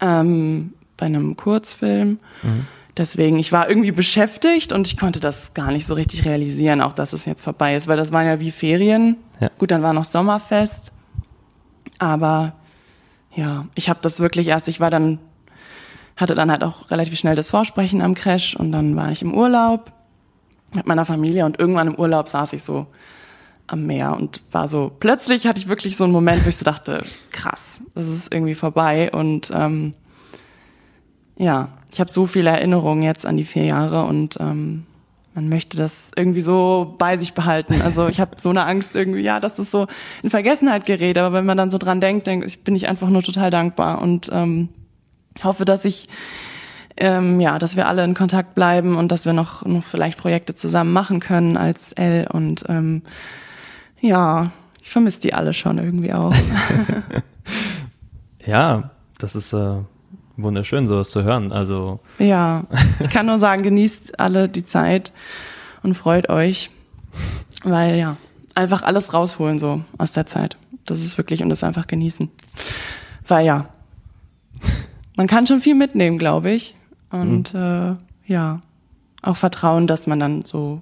ähm, 0.00 0.72
bei 0.96 1.06
einem 1.06 1.36
Kurzfilm. 1.36 2.18
Mhm. 2.42 2.66
Deswegen, 3.00 3.38
ich 3.38 3.50
war 3.50 3.66
irgendwie 3.66 3.92
beschäftigt 3.92 4.74
und 4.74 4.86
ich 4.86 4.98
konnte 4.98 5.20
das 5.20 5.54
gar 5.54 5.72
nicht 5.72 5.86
so 5.86 5.94
richtig 5.94 6.26
realisieren, 6.26 6.82
auch 6.82 6.92
dass 6.92 7.14
es 7.14 7.24
jetzt 7.24 7.40
vorbei 7.40 7.74
ist, 7.74 7.88
weil 7.88 7.96
das 7.96 8.12
waren 8.12 8.26
ja 8.26 8.40
wie 8.40 8.50
Ferien. 8.50 9.16
Ja. 9.40 9.48
Gut, 9.56 9.70
dann 9.70 9.82
war 9.82 9.94
noch 9.94 10.04
Sommerfest. 10.04 10.92
Aber 11.98 12.52
ja, 13.34 13.66
ich 13.74 13.88
habe 13.88 14.00
das 14.02 14.20
wirklich 14.20 14.48
erst, 14.48 14.68
ich 14.68 14.80
war 14.80 14.90
dann, 14.90 15.18
hatte 16.14 16.34
dann 16.34 16.50
halt 16.50 16.62
auch 16.62 16.90
relativ 16.90 17.18
schnell 17.18 17.34
das 17.34 17.48
Vorsprechen 17.48 18.02
am 18.02 18.14
Crash 18.14 18.54
und 18.54 18.70
dann 18.70 18.94
war 18.96 19.10
ich 19.10 19.22
im 19.22 19.32
Urlaub 19.32 19.92
mit 20.74 20.86
meiner 20.86 21.06
Familie 21.06 21.46
und 21.46 21.58
irgendwann 21.58 21.86
im 21.86 21.94
Urlaub 21.94 22.28
saß 22.28 22.52
ich 22.52 22.62
so 22.62 22.86
am 23.66 23.86
Meer 23.86 24.14
und 24.14 24.42
war 24.52 24.68
so, 24.68 24.92
plötzlich 25.00 25.46
hatte 25.46 25.58
ich 25.58 25.68
wirklich 25.68 25.96
so 25.96 26.04
einen 26.04 26.12
Moment, 26.12 26.44
wo 26.44 26.50
ich 26.50 26.58
so 26.58 26.66
dachte, 26.66 27.02
krass, 27.30 27.80
das 27.94 28.08
ist 28.08 28.30
irgendwie 28.30 28.54
vorbei 28.54 29.10
und 29.10 29.50
ähm, 29.54 29.94
ja, 31.38 31.70
ich 31.92 32.00
habe 32.00 32.10
so 32.10 32.26
viele 32.26 32.50
Erinnerungen 32.50 33.02
jetzt 33.02 33.26
an 33.26 33.36
die 33.36 33.44
vier 33.44 33.64
Jahre 33.64 34.04
und 34.04 34.38
ähm, 34.40 34.86
man 35.34 35.48
möchte 35.48 35.76
das 35.76 36.10
irgendwie 36.16 36.40
so 36.40 36.94
bei 36.98 37.16
sich 37.16 37.34
behalten. 37.34 37.82
Also 37.82 38.08
ich 38.08 38.20
habe 38.20 38.36
so 38.40 38.50
eine 38.50 38.64
Angst 38.64 38.96
irgendwie, 38.96 39.20
ja, 39.20 39.38
dass 39.38 39.54
das 39.54 39.70
so 39.70 39.86
in 40.22 40.30
Vergessenheit 40.30 40.86
gerät. 40.86 41.18
Aber 41.18 41.32
wenn 41.32 41.46
man 41.46 41.56
dann 41.56 41.70
so 41.70 41.78
dran 41.78 42.00
denkt, 42.00 42.26
denk, 42.26 42.44
ich, 42.44 42.64
bin 42.64 42.74
ich 42.74 42.88
einfach 42.88 43.08
nur 43.08 43.22
total 43.22 43.50
dankbar 43.50 44.02
und 44.02 44.28
ähm, 44.32 44.68
hoffe, 45.42 45.64
dass 45.64 45.84
ich 45.84 46.08
ähm, 46.96 47.40
ja, 47.40 47.58
dass 47.58 47.76
wir 47.76 47.88
alle 47.88 48.04
in 48.04 48.14
Kontakt 48.14 48.54
bleiben 48.54 48.96
und 48.96 49.10
dass 49.10 49.24
wir 49.24 49.32
noch, 49.32 49.64
noch 49.64 49.84
vielleicht 49.84 50.18
Projekte 50.18 50.54
zusammen 50.54 50.92
machen 50.92 51.20
können 51.20 51.56
als 51.56 51.92
L 51.92 52.26
und 52.30 52.64
ähm, 52.68 53.02
ja, 54.00 54.50
ich 54.82 54.90
vermisse 54.90 55.20
die 55.20 55.32
alle 55.32 55.54
schon 55.54 55.78
irgendwie 55.78 56.12
auch. 56.12 56.34
ja, 58.46 58.90
das 59.18 59.34
ist 59.34 59.52
äh, 59.52 59.78
wunderschön, 60.42 60.86
sowas 60.86 61.10
zu 61.10 61.22
hören. 61.22 61.52
Also 61.52 62.00
ja, 62.18 62.64
ich 63.00 63.10
kann 63.10 63.26
nur 63.26 63.38
sagen, 63.38 63.62
genießt 63.62 64.18
alle 64.18 64.48
die 64.48 64.66
Zeit 64.66 65.12
und 65.82 65.94
freut 65.94 66.28
euch, 66.28 66.70
weil 67.64 67.96
ja 67.96 68.16
einfach 68.54 68.82
alles 68.82 69.14
rausholen 69.14 69.58
so 69.58 69.82
aus 69.98 70.12
der 70.12 70.26
Zeit. 70.26 70.56
Das 70.86 71.00
ist 71.00 71.18
wirklich 71.18 71.42
und 71.42 71.48
das 71.48 71.64
einfach 71.64 71.86
genießen, 71.86 72.30
weil 73.26 73.46
ja 73.46 73.68
man 75.16 75.26
kann 75.26 75.46
schon 75.46 75.60
viel 75.60 75.74
mitnehmen, 75.74 76.18
glaube 76.18 76.50
ich, 76.50 76.74
und 77.10 77.54
mhm. 77.54 77.60
äh, 77.60 78.32
ja 78.32 78.62
auch 79.22 79.36
vertrauen, 79.36 79.86
dass 79.86 80.06
man 80.06 80.18
dann 80.18 80.42
so 80.42 80.80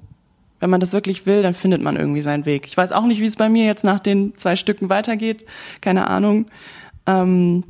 wenn 0.61 0.71
man 0.71 0.81
das 0.81 0.93
wirklich 0.93 1.27
will, 1.27 1.43
dann 1.43 1.55
findet 1.55 1.83
man 1.83 1.97
irgendwie 1.97 2.23
seinen 2.23 2.45
Weg. 2.45 2.67
Ich 2.67 2.77
weiß 2.77 2.93
auch 2.93 3.05
nicht, 3.07 3.21
wie 3.21 3.27
es 3.27 3.37
bei 3.37 3.49
mir 3.49 3.65
jetzt 3.65 3.85
nach 3.85 4.01
den 4.01 4.37
zwei 4.37 4.57
Stücken 4.57 4.89
weitergeht. 4.89 5.45
Keine 5.81 6.09
Ahnung. 6.09 6.47
Ähm, 7.07 7.65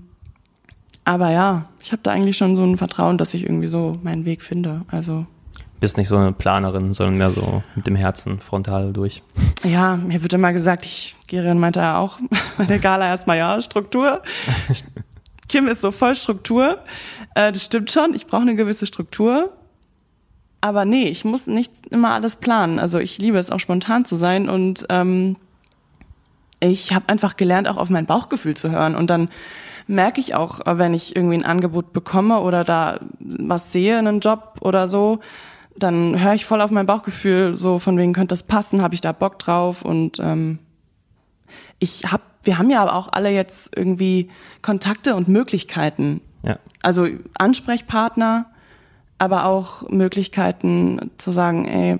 aber 1.08 1.30
ja, 1.30 1.64
ich 1.80 1.90
habe 1.92 2.02
da 2.02 2.10
eigentlich 2.10 2.36
schon 2.36 2.54
so 2.54 2.62
ein 2.62 2.76
Vertrauen, 2.76 3.16
dass 3.16 3.32
ich 3.32 3.42
irgendwie 3.42 3.66
so 3.66 3.98
meinen 4.02 4.26
Weg 4.26 4.42
finde. 4.42 4.82
Also 4.90 5.24
bist 5.80 5.96
nicht 5.96 6.08
so 6.08 6.18
eine 6.18 6.32
Planerin, 6.32 6.92
sondern 6.92 7.16
mehr 7.16 7.30
so 7.30 7.62
mit 7.74 7.86
dem 7.86 7.96
Herzen 7.96 8.40
frontal 8.40 8.92
durch. 8.92 9.22
Ja, 9.64 9.96
mir 9.96 10.20
wird 10.22 10.34
immer 10.34 10.52
gesagt, 10.52 10.84
ich, 10.84 11.16
Gerin 11.26 11.58
meinte 11.58 11.80
ja 11.80 11.96
auch 11.96 12.18
bei 12.58 12.66
der 12.66 12.78
Gala 12.78 13.06
erstmal, 13.06 13.38
ja, 13.38 13.58
Struktur. 13.62 14.20
Kim 15.48 15.66
ist 15.68 15.80
so 15.80 15.92
voll 15.92 16.14
Struktur. 16.14 16.78
Äh, 17.34 17.52
das 17.52 17.64
stimmt 17.64 17.90
schon, 17.90 18.12
ich 18.12 18.26
brauche 18.26 18.42
eine 18.42 18.54
gewisse 18.54 18.86
Struktur. 18.86 19.50
Aber 20.60 20.84
nee, 20.84 21.08
ich 21.08 21.24
muss 21.24 21.46
nicht 21.46 21.72
immer 21.86 22.10
alles 22.10 22.36
planen. 22.36 22.78
Also 22.78 22.98
ich 22.98 23.16
liebe 23.16 23.38
es 23.38 23.50
auch 23.50 23.60
spontan 23.60 24.04
zu 24.04 24.16
sein 24.16 24.50
und 24.50 24.84
ähm, 24.90 25.36
ich 26.60 26.92
habe 26.92 27.08
einfach 27.08 27.38
gelernt, 27.38 27.66
auch 27.66 27.78
auf 27.78 27.88
mein 27.88 28.04
Bauchgefühl 28.04 28.58
zu 28.58 28.70
hören. 28.70 28.94
Und 28.94 29.08
dann 29.08 29.30
merke 29.88 30.20
ich 30.20 30.34
auch, 30.34 30.60
wenn 30.64 30.94
ich 30.94 31.16
irgendwie 31.16 31.36
ein 31.36 31.44
Angebot 31.44 31.92
bekomme 31.92 32.40
oder 32.40 32.62
da 32.62 33.00
was 33.18 33.72
sehe, 33.72 33.98
einen 33.98 34.20
Job 34.20 34.56
oder 34.60 34.86
so, 34.86 35.20
dann 35.76 36.20
höre 36.20 36.34
ich 36.34 36.44
voll 36.44 36.60
auf 36.60 36.70
mein 36.70 36.86
Bauchgefühl, 36.86 37.54
so 37.54 37.78
von 37.78 37.96
wegen 37.96 38.12
könnte 38.12 38.32
das 38.32 38.42
passen, 38.42 38.82
habe 38.82 38.94
ich 38.94 39.00
da 39.00 39.12
Bock 39.12 39.38
drauf 39.38 39.82
und 39.82 40.18
ähm, 40.20 40.58
ich 41.78 42.04
habe, 42.10 42.22
wir 42.42 42.58
haben 42.58 42.70
ja 42.70 42.82
aber 42.82 42.94
auch 42.94 43.08
alle 43.12 43.30
jetzt 43.30 43.76
irgendwie 43.76 44.30
Kontakte 44.62 45.14
und 45.14 45.28
Möglichkeiten. 45.28 46.20
Ja. 46.42 46.58
Also 46.82 47.06
Ansprechpartner, 47.34 48.46
aber 49.18 49.46
auch 49.46 49.88
Möglichkeiten 49.88 51.10
zu 51.18 51.32
sagen, 51.32 51.66
ey, 51.66 51.98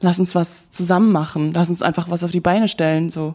lass 0.00 0.18
uns 0.18 0.34
was 0.34 0.70
zusammen 0.70 1.12
machen, 1.12 1.52
lass 1.54 1.68
uns 1.68 1.82
einfach 1.82 2.10
was 2.10 2.24
auf 2.24 2.30
die 2.30 2.40
Beine 2.40 2.68
stellen, 2.68 3.10
so 3.10 3.34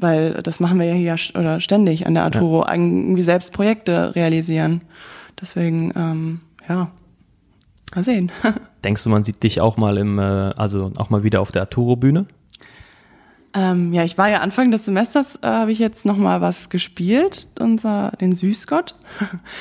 weil 0.00 0.34
das 0.42 0.60
machen 0.60 0.78
wir 0.78 0.86
ja 0.86 0.94
hier 0.94 1.16
oder 1.38 1.60
ständig 1.60 2.06
an 2.06 2.14
der 2.14 2.24
Arturo, 2.24 2.64
ja. 2.64 2.72
irgendwie 2.72 3.22
selbst 3.22 3.52
Projekte 3.52 4.14
realisieren. 4.14 4.82
Deswegen, 5.40 5.92
ähm, 5.96 6.40
ja, 6.68 6.90
mal 7.94 8.04
sehen. 8.04 8.32
Denkst 8.84 9.04
du, 9.04 9.10
man 9.10 9.24
sieht 9.24 9.42
dich 9.42 9.60
auch 9.60 9.76
mal 9.76 9.98
im, 9.98 10.18
äh, 10.18 10.22
also 10.22 10.92
auch 10.96 11.10
mal 11.10 11.22
wieder 11.22 11.40
auf 11.40 11.52
der 11.52 11.62
Arturo-Bühne? 11.62 12.26
Ähm, 13.52 13.92
ja, 13.92 14.04
ich 14.04 14.16
war 14.16 14.28
ja 14.28 14.38
Anfang 14.38 14.70
des 14.70 14.84
Semesters, 14.84 15.36
äh, 15.42 15.46
habe 15.46 15.72
ich 15.72 15.80
jetzt 15.80 16.06
noch 16.06 16.16
mal 16.16 16.40
was 16.40 16.68
gespielt, 16.68 17.48
unser, 17.58 18.12
den 18.20 18.34
Süßgott. 18.34 18.94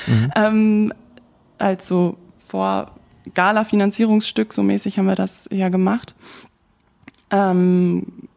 Mhm. 0.05 0.31
ähm, 0.35 0.93
also 1.57 2.17
vor 2.47 2.91
Gala-Finanzierungsstück, 3.33 4.53
so 4.53 4.61
mäßig 4.63 4.97
haben 4.97 5.07
wir 5.07 5.15
das 5.15 5.49
ja 5.51 5.69
gemacht. 5.69 6.15
Ähm, 7.31 8.28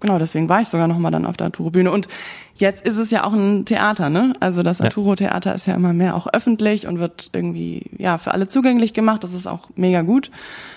genau, 0.00 0.18
deswegen 0.18 0.48
war 0.48 0.60
ich 0.60 0.68
sogar 0.68 0.88
noch 0.88 0.98
mal 0.98 1.10
dann 1.10 1.26
auf 1.26 1.36
der 1.36 1.46
Arturo-Bühne. 1.46 1.90
Und 1.90 2.08
jetzt 2.54 2.84
ist 2.86 2.96
es 2.96 3.10
ja 3.10 3.24
auch 3.24 3.32
ein 3.32 3.64
Theater, 3.64 4.10
ne? 4.10 4.34
Also 4.40 4.62
das 4.62 4.80
Arturo-Theater 4.80 5.54
ist 5.54 5.66
ja 5.66 5.74
immer 5.74 5.92
mehr 5.92 6.14
auch 6.14 6.26
öffentlich 6.32 6.86
und 6.86 6.98
wird 6.98 7.30
irgendwie 7.32 7.90
ja 7.96 8.18
für 8.18 8.32
alle 8.32 8.48
zugänglich 8.48 8.94
gemacht. 8.94 9.24
Das 9.24 9.34
ist 9.34 9.46
auch 9.46 9.68
mega 9.76 10.02
gut, 10.02 10.30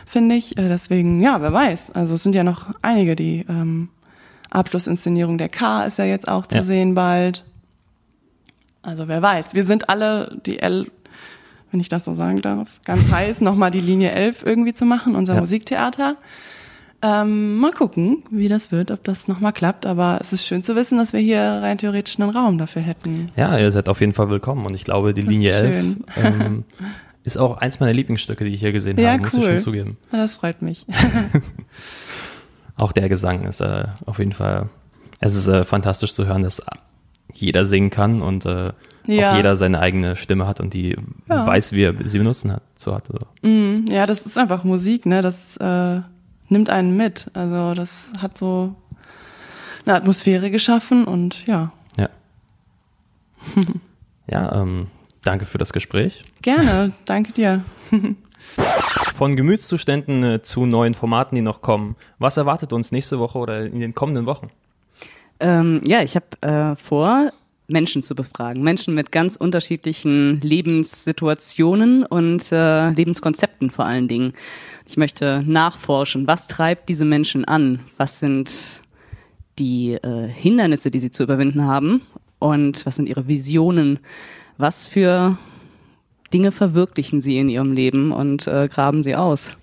finde 0.06 0.36
ich. 0.36 0.58
Äh, 0.58 0.68
deswegen, 0.70 1.22
ja, 1.22 1.42
wer 1.42 1.54
weiß. 1.54 1.92
Also 1.92 2.16
es 2.16 2.24
sind 2.24 2.36
ja 2.36 2.44
noch 2.44 2.68
einige, 2.82 3.16
die 3.16 3.46
ähm, 3.50 3.90
Abschlussinszenierung 4.50 5.38
der 5.38 5.50
K 5.50 5.86
ist 5.86 5.98
ja 5.98 6.06
jetzt 6.06 6.28
auch 6.28 6.46
zu 6.46 6.58
ja. 6.58 6.64
sehen 6.64 6.96
bald. 6.96 7.46
Also 8.82 9.08
wer 9.08 9.22
weiß. 9.22 9.54
Wir 9.54 9.64
sind 9.64 9.90
alle 9.90 10.40
die 10.46 10.60
L 10.60 10.88
wenn 11.72 11.80
ich 11.80 11.90
das 11.90 12.06
so 12.06 12.14
sagen 12.14 12.42
darf, 12.42 12.82
ganz 12.84 13.10
heiß, 13.12 13.42
nochmal 13.42 13.72
die 13.72 13.80
Linie 13.80 14.12
11 14.12 14.44
irgendwie 14.44 14.74
zu 14.74 14.86
machen, 14.86 15.16
unser 15.16 15.36
ja. 15.36 15.40
Musiktheater. 15.40 16.18
Ähm, 17.04 17.58
mal 17.58 17.72
gucken, 17.72 18.24
wie 18.30 18.48
das 18.48 18.72
wird, 18.72 18.92
ob 18.92 19.04
das 19.04 19.28
nochmal 19.28 19.54
klappt. 19.54 19.86
Aber 19.86 20.20
es 20.22 20.34
ist 20.34 20.46
schön 20.46 20.64
zu 20.64 20.76
wissen, 20.76 20.98
dass 20.98 21.14
wir 21.14 21.20
hier 21.20 21.42
rein 21.42 21.78
theoretisch 21.78 22.20
einen 22.20 22.30
Raum 22.30 22.58
dafür 22.58 22.82
hätten. 22.82 23.30
Ja, 23.36 23.58
ihr 23.58 23.72
seid 23.72 23.90
auf 23.90 24.00
jeden 24.02 24.14
Fall 24.14 24.30
willkommen. 24.30 24.66
Und 24.66 24.76
ich 24.76 24.84
glaube, 24.84 25.14
die 25.14 25.22
das 25.22 25.30
Linie 25.30 25.52
ist 25.52 25.64
11 25.64 25.96
ähm, 26.18 26.64
ist 27.24 27.38
auch 27.38 27.58
eins 27.58 27.80
meiner 27.80 27.94
Lieblingsstücke, 27.94 28.46
die 28.46 28.52
ich 28.52 28.60
hier 28.60 28.72
gesehen 28.72 29.00
ja, 29.00 29.12
habe, 29.12 29.24
muss 29.24 29.34
cool. 29.34 29.42
ich 29.42 29.46
schon 29.46 29.60
zugeben. 29.60 29.98
Ja, 30.12 30.20
das 30.20 30.36
freut 30.36 30.62
mich. 30.62 30.86
auch 32.78 32.92
der 32.92 33.10
Gesang 33.10 33.46
ist 33.46 33.62
äh, 33.62 33.86
auf 34.06 34.20
jeden 34.20 34.34
Fall, 34.34 34.70
es 35.20 35.36
ist 35.36 35.48
äh, 35.48 35.64
fantastisch 35.64 36.14
zu 36.14 36.26
hören, 36.26 36.44
dass 36.44 36.64
jeder 37.34 37.66
singen 37.66 37.90
kann 37.90 38.22
und 38.22 38.46
äh, 38.46 38.74
ja. 39.06 39.32
auch 39.32 39.38
jeder 39.38 39.56
seine 39.56 39.80
eigene 39.80 40.16
Stimme 40.16 40.48
hat 40.48 40.60
und 40.60 40.74
die 40.74 40.96
weiß, 41.28 41.74
wie 41.74 41.84
er 41.84 41.96
sie 42.06 42.18
benutzen 42.18 42.52
hat. 42.52 42.64
So 42.76 42.94
hat 42.94 43.10
also. 43.12 43.26
mm, 43.42 43.86
ja, 43.90 44.06
das 44.06 44.26
ist 44.26 44.38
einfach 44.38 44.64
Musik, 44.64 45.06
ne? 45.06 45.22
Das 45.22 45.58
äh, 45.58 46.02
nimmt 46.52 46.70
einen 46.70 46.96
mit. 46.96 47.32
Also 47.34 47.74
das 47.74 48.12
hat 48.20 48.38
so 48.38 48.76
eine 49.86 49.96
Atmosphäre 49.96 50.52
geschaffen 50.52 51.06
und 51.06 51.46
ja. 51.48 51.72
Ja. 51.98 52.10
ja, 54.28 54.62
ähm, 54.62 54.88
danke 55.24 55.46
für 55.46 55.58
das 55.58 55.74
Gespräch. 55.74 56.24
Gerne, 56.42 56.94
danke 57.06 57.32
dir. 57.32 57.64
Von 59.16 59.36
Gemütszuständen 59.36 60.24
äh, 60.24 60.42
zu 60.42 60.66
neuen 60.66 60.96
Formaten, 60.96 61.36
die 61.36 61.42
noch 61.42 61.62
kommen. 61.62 61.96
Was 62.18 62.38
erwartet 62.38 62.74
uns 62.74 62.92
nächste 62.92 63.20
Woche 63.20 63.38
oder 63.38 63.66
in 63.66 63.80
den 63.80 63.94
kommenden 63.94 64.26
Wochen? 64.26 64.50
Ähm, 65.40 65.82
ja, 65.86 66.02
ich 66.02 66.16
habe 66.16 66.26
äh, 66.42 66.76
vor, 66.76 67.32
Menschen 67.72 68.04
zu 68.04 68.16
befragen. 68.16 68.64
Menschen 68.64 68.94
mit 68.94 69.12
ganz 69.12 69.36
unterschiedlichen 69.36 70.42
Lebenssituationen 70.42 72.06
und 72.06 72.52
äh, 72.52 72.90
Lebenskonzepten 72.90 73.72
vor 73.72 73.86
allen 73.86 74.08
Dingen. 74.08 74.34
Ich 74.88 74.98
möchte 74.98 75.44
nachforschen, 75.46 76.28
was 76.28 76.48
treibt 76.48 76.90
diese 76.90 77.06
Menschen 77.06 77.46
an? 77.46 77.80
Was 77.98 78.20
sind 78.20 78.84
die 79.60 79.94
äh, 79.94 80.28
Hindernisse, 80.28 80.92
die 80.92 81.00
sie 81.00 81.12
zu 81.12 81.24
überwinden 81.24 81.66
haben? 81.66 82.02
Und 82.40 82.86
was 82.86 82.96
sind 82.96 83.08
ihre 83.08 83.28
Visionen? 83.28 84.00
Was 84.58 84.88
für 84.88 85.38
Dinge 86.34 86.52
verwirklichen 86.52 87.22
sie 87.22 87.38
in 87.38 87.50
ihrem 87.50 87.74
Leben 87.74 88.12
und 88.12 88.48
äh, 88.48 88.68
graben 88.72 89.04
sie 89.04 89.16
aus? 89.16 89.58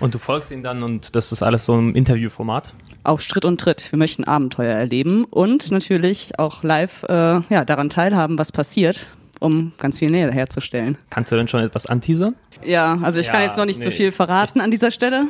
Und 0.00 0.14
du 0.14 0.18
folgst 0.18 0.50
ihnen 0.50 0.62
dann 0.62 0.82
und 0.82 1.16
das 1.16 1.32
ist 1.32 1.42
alles 1.42 1.64
so 1.64 1.76
im 1.76 1.94
Interviewformat? 1.94 2.72
Auf 3.04 3.20
Schritt 3.22 3.44
und 3.44 3.60
Tritt. 3.60 3.90
Wir 3.90 3.98
möchten 3.98 4.24
Abenteuer 4.24 4.74
erleben 4.74 5.24
und 5.24 5.70
natürlich 5.70 6.38
auch 6.38 6.62
live 6.62 7.04
äh, 7.04 7.40
ja, 7.48 7.64
daran 7.64 7.90
teilhaben, 7.90 8.38
was 8.38 8.52
passiert, 8.52 9.10
um 9.40 9.72
ganz 9.78 9.98
viel 9.98 10.10
Nähe 10.10 10.30
herzustellen. 10.30 10.98
Kannst 11.10 11.32
du 11.32 11.36
denn 11.36 11.48
schon 11.48 11.60
etwas 11.60 11.86
anteasern? 11.86 12.34
Ja, 12.64 12.98
also 13.02 13.18
ich 13.20 13.26
ja, 13.26 13.32
kann 13.32 13.42
jetzt 13.42 13.56
noch 13.56 13.64
nicht 13.64 13.78
nee. 13.78 13.84
so 13.84 13.90
viel 13.90 14.12
verraten 14.12 14.60
an 14.60 14.70
dieser 14.70 14.90
Stelle, 14.90 15.26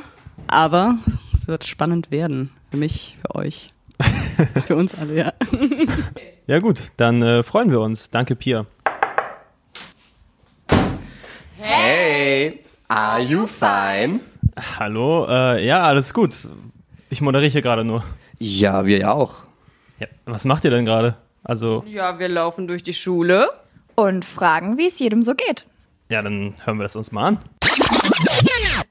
aber 0.46 0.98
es 1.32 1.48
wird 1.48 1.64
spannend 1.64 2.10
werden. 2.10 2.50
Für 2.70 2.78
mich, 2.78 3.16
für 3.20 3.34
euch. 3.34 3.70
für 4.66 4.76
uns 4.76 4.94
alle, 4.94 5.14
ja. 5.14 5.32
ja 6.46 6.58
gut, 6.60 6.82
dann 6.96 7.22
äh, 7.22 7.42
freuen 7.42 7.70
wir 7.70 7.80
uns. 7.80 8.10
Danke, 8.10 8.36
Pia. 8.36 8.66
Hey, 11.56 12.60
are 12.88 13.20
you 13.20 13.46
fine? 13.46 14.20
Hallo, 14.78 15.26
äh, 15.28 15.64
ja, 15.64 15.82
alles 15.82 16.12
gut. 16.12 16.34
Ich 17.10 17.20
moderiere 17.20 17.50
hier 17.50 17.62
gerade 17.62 17.84
nur. 17.84 18.02
Ja, 18.38 18.86
wir 18.86 18.98
ja 18.98 19.12
auch. 19.12 19.44
Ja, 19.98 20.06
was 20.24 20.44
macht 20.44 20.64
ihr 20.64 20.70
denn 20.70 20.84
gerade? 20.84 21.16
Also. 21.44 21.84
Ja, 21.86 22.18
wir 22.18 22.28
laufen 22.28 22.66
durch 22.66 22.82
die 22.82 22.92
Schule 22.94 23.50
und 23.94 24.24
fragen, 24.24 24.78
wie 24.78 24.86
es 24.86 24.98
jedem 24.98 25.22
so 25.22 25.34
geht. 25.34 25.66
Ja, 26.08 26.22
dann 26.22 26.54
hören 26.64 26.78
wir 26.78 26.82
das 26.82 26.96
uns 26.96 27.12
mal 27.12 27.28
an. 27.28 27.38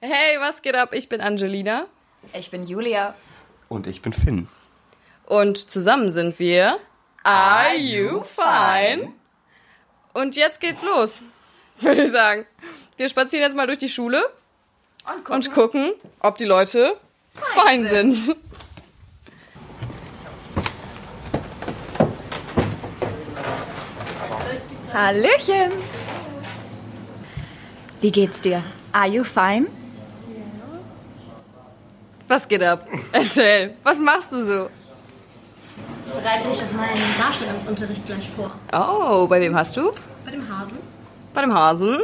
Hey, 0.02 0.40
was 0.40 0.62
geht 0.62 0.76
ab? 0.76 0.94
Ich 0.94 1.10
bin 1.10 1.22
Angelina. 1.22 1.86
Ich 2.34 2.52
bin 2.52 2.64
Julia. 2.64 3.16
Und 3.70 3.88
ich 3.88 4.02
bin 4.02 4.14
Finn. 4.14 4.48
Und 5.26 5.58
zusammen 5.58 6.12
sind 6.12 6.40
wir 6.40 6.78
Are 7.24 7.76
You 7.76 8.22
Fine? 8.24 9.12
Und 10.14 10.36
jetzt 10.36 10.60
geht's 10.62 10.84
los, 10.84 11.22
würde 11.82 12.04
ich 12.04 12.12
sagen. 12.12 12.46
Wir 12.98 13.10
spazieren 13.10 13.44
jetzt 13.44 13.56
mal 13.56 13.68
durch 13.68 13.78
die 13.78 13.90
Schule 13.90 14.28
und 15.30 15.54
gucken, 15.54 15.94
ob 16.20 16.40
die 16.40 16.46
Leute 16.46 16.98
fein, 17.54 17.86
sind. 17.86 18.36
Hallöchen. 24.92 25.72
Wie 28.02 28.12
geht's 28.12 28.42
dir? 28.42 28.64
Are 28.92 29.08
you 29.08 29.24
fine? 29.24 29.68
Was 32.28 32.48
geht 32.48 32.64
ab? 32.64 32.88
Erzähl, 33.12 33.76
was 33.84 34.00
machst 34.00 34.32
du 34.32 34.44
so? 34.44 34.70
Ich 36.04 36.14
bereite 36.14 36.48
mich 36.48 36.64
auf 36.64 36.72
meinen 36.74 36.98
Darstellungsunterricht 37.20 38.08
gleich 38.08 38.28
vor. 38.28 38.52
Oh, 38.74 39.28
bei 39.28 39.40
wem 39.40 39.56
hast 39.56 39.78
du? 39.78 39.92
Bei 40.26 40.32
dem 40.32 40.50
Hasen. 40.50 40.87
Bei 41.38 41.44
dem 41.44 41.54
Hasen? 41.54 42.00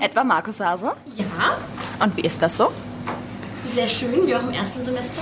Etwa 0.00 0.24
Markus 0.24 0.60
Hase? 0.60 0.96
Ja. 1.14 1.58
Und 2.02 2.16
wie 2.16 2.22
ist 2.22 2.40
das 2.40 2.56
so? 2.56 2.72
Sehr 3.66 3.86
schön, 3.86 4.26
wie 4.26 4.34
auch 4.34 4.42
im 4.42 4.52
ersten 4.52 4.82
Semester. 4.82 5.20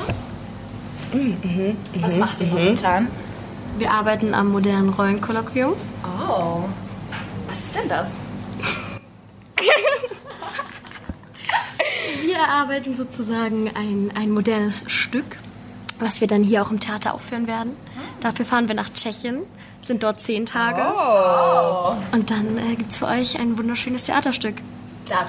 Mhm, 1.12 1.76
Was 2.00 2.16
macht 2.16 2.40
ihr 2.40 2.46
mhm. 2.46 2.52
momentan? 2.52 3.08
Wir 3.78 3.90
arbeiten 3.90 4.34
am 4.34 4.52
modernen 4.52 4.90
Rollenkolloquium. 4.90 5.72
Oh. 6.04 6.62
Was 7.48 7.58
ist 7.58 7.74
denn 7.74 7.88
das? 7.88 8.10
Wir 12.22 12.36
erarbeiten 12.36 12.94
sozusagen 12.94 13.68
ein, 13.74 14.12
ein 14.14 14.30
modernes 14.30 14.84
Stück, 14.86 15.38
was 15.98 16.20
wir 16.20 16.28
dann 16.28 16.44
hier 16.44 16.62
auch 16.62 16.70
im 16.70 16.78
Theater 16.78 17.14
aufführen 17.14 17.48
werden. 17.48 17.76
Dafür 18.20 18.44
fahren 18.44 18.68
wir 18.68 18.76
nach 18.76 18.92
Tschechien, 18.92 19.42
sind 19.86 20.02
dort 20.02 20.20
zehn 20.20 20.46
Tage. 20.46 20.82
Oh. 20.82 21.94
Und 22.14 22.30
dann 22.30 22.58
äh, 22.58 22.74
gibt 22.76 22.92
es 22.92 22.98
für 22.98 23.06
euch 23.06 23.38
ein 23.38 23.56
wunderschönes 23.58 24.04
Theaterstück. 24.04 24.56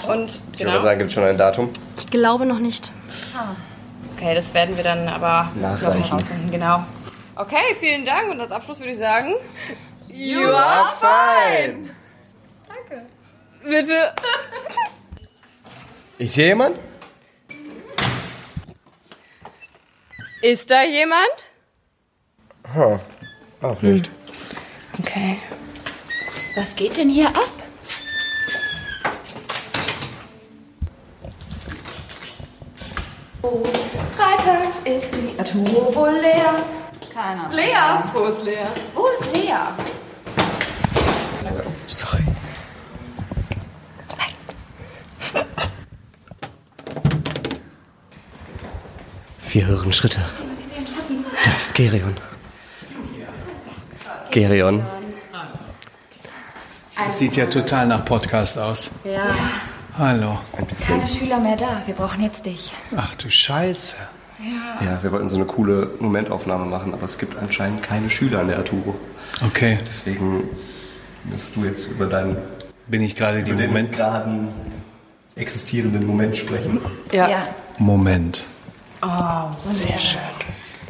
Und 0.09 0.39
Ich 0.53 0.63
würde 0.65 0.81
sagen, 0.81 0.97
gibt 0.99 1.09
es 1.09 1.13
schon 1.13 1.23
ein 1.23 1.37
Datum? 1.37 1.69
Ich 1.97 2.07
glaube 2.07 2.45
noch 2.45 2.59
nicht. 2.59 2.91
Okay, 4.15 4.33
das 4.33 4.53
werden 4.55 4.75
wir 4.75 4.83
dann 4.83 5.07
aber 5.07 5.51
noch 5.55 5.61
Nachreichen. 5.61 6.11
rausfinden, 6.11 6.49
genau. 6.51 6.83
Okay, 7.35 7.75
vielen 7.79 8.03
Dank 8.03 8.31
und 8.31 8.41
als 8.41 8.51
Abschluss 8.51 8.79
würde 8.79 8.91
ich 8.93 8.97
sagen, 8.97 9.33
You 10.07 10.39
are 10.49 10.87
fine. 10.99 11.89
Danke. 12.67 13.05
Bitte. 13.63 14.13
Ist 16.17 16.33
hier 16.33 16.47
jemand? 16.47 16.79
Ist 20.41 20.71
da 20.71 20.83
jemand? 20.83 21.27
Ha, 22.73 22.99
auch 23.61 23.81
nicht. 23.83 24.09
Okay. 25.17 25.39
Was 26.55 26.75
geht 26.75 26.95
denn 26.95 27.09
hier 27.09 27.27
ab? 27.29 27.49
Oh, 33.41 33.63
freitags 34.15 34.81
ist 34.85 35.15
die 35.15 35.39
Arturo 35.39 35.95
wohl 35.95 36.11
leer. 36.11 36.63
Keiner. 37.11 37.49
Lea, 37.51 38.03
wo 38.13 38.25
ist 38.25 38.43
Lea? 38.43 38.67
Wo 38.93 39.07
ist 39.07 39.33
Lea? 39.33 39.55
Sorry. 41.87 42.23
Wir 49.49 49.65
hören 49.65 49.91
Schritte. 49.91 50.19
Da 51.43 51.51
ist 51.57 51.73
Gerion. 51.73 52.15
Gerion. 54.29 54.85
Das 57.07 57.19
sieht 57.19 57.37
ja 57.37 57.45
total 57.45 57.87
nach 57.87 58.03
Podcast 58.03 58.59
aus. 58.59 58.91
Ja. 59.05 59.21
Hallo. 59.97 60.39
Ein 60.57 60.65
bisschen. 60.65 60.97
Keine 60.97 61.07
Schüler 61.07 61.39
mehr 61.39 61.55
da. 61.55 61.81
Wir 61.85 61.95
brauchen 61.95 62.21
jetzt 62.21 62.45
dich. 62.45 62.73
Ach 62.97 63.15
du 63.15 63.29
Scheiße. 63.29 63.95
Ja. 64.39 64.85
Ja, 64.85 65.01
wir 65.01 65.13
wollten 65.13 65.29
so 65.29 65.37
eine 65.37 65.45
coole 65.45 65.91
Momentaufnahme 66.01 66.65
machen, 66.65 66.93
aber 66.93 67.03
es 67.03 67.17
gibt 67.17 67.41
anscheinend 67.41 67.81
keine 67.81 68.09
Schüler 68.09 68.41
an 68.41 68.49
der 68.49 68.57
Arturo. 68.57 68.93
Okay. 69.45 69.77
Deswegen 69.87 70.49
müsst 71.23 71.55
du 71.55 71.63
jetzt 71.63 71.87
über 71.87 72.07
deinen 72.07 72.35
Bin 72.87 73.01
ich 73.01 73.15
gerade 73.15 73.41
die 73.41 73.53
Moment? 73.53 73.95
geraden 73.95 74.49
existierenden 75.37 76.05
Moment 76.05 76.35
sprechen. 76.35 76.81
Ja. 77.13 77.29
ja. 77.29 77.47
Moment. 77.77 78.43
Oh, 79.01 79.47
sehr 79.55 79.97
schön. 79.97 80.19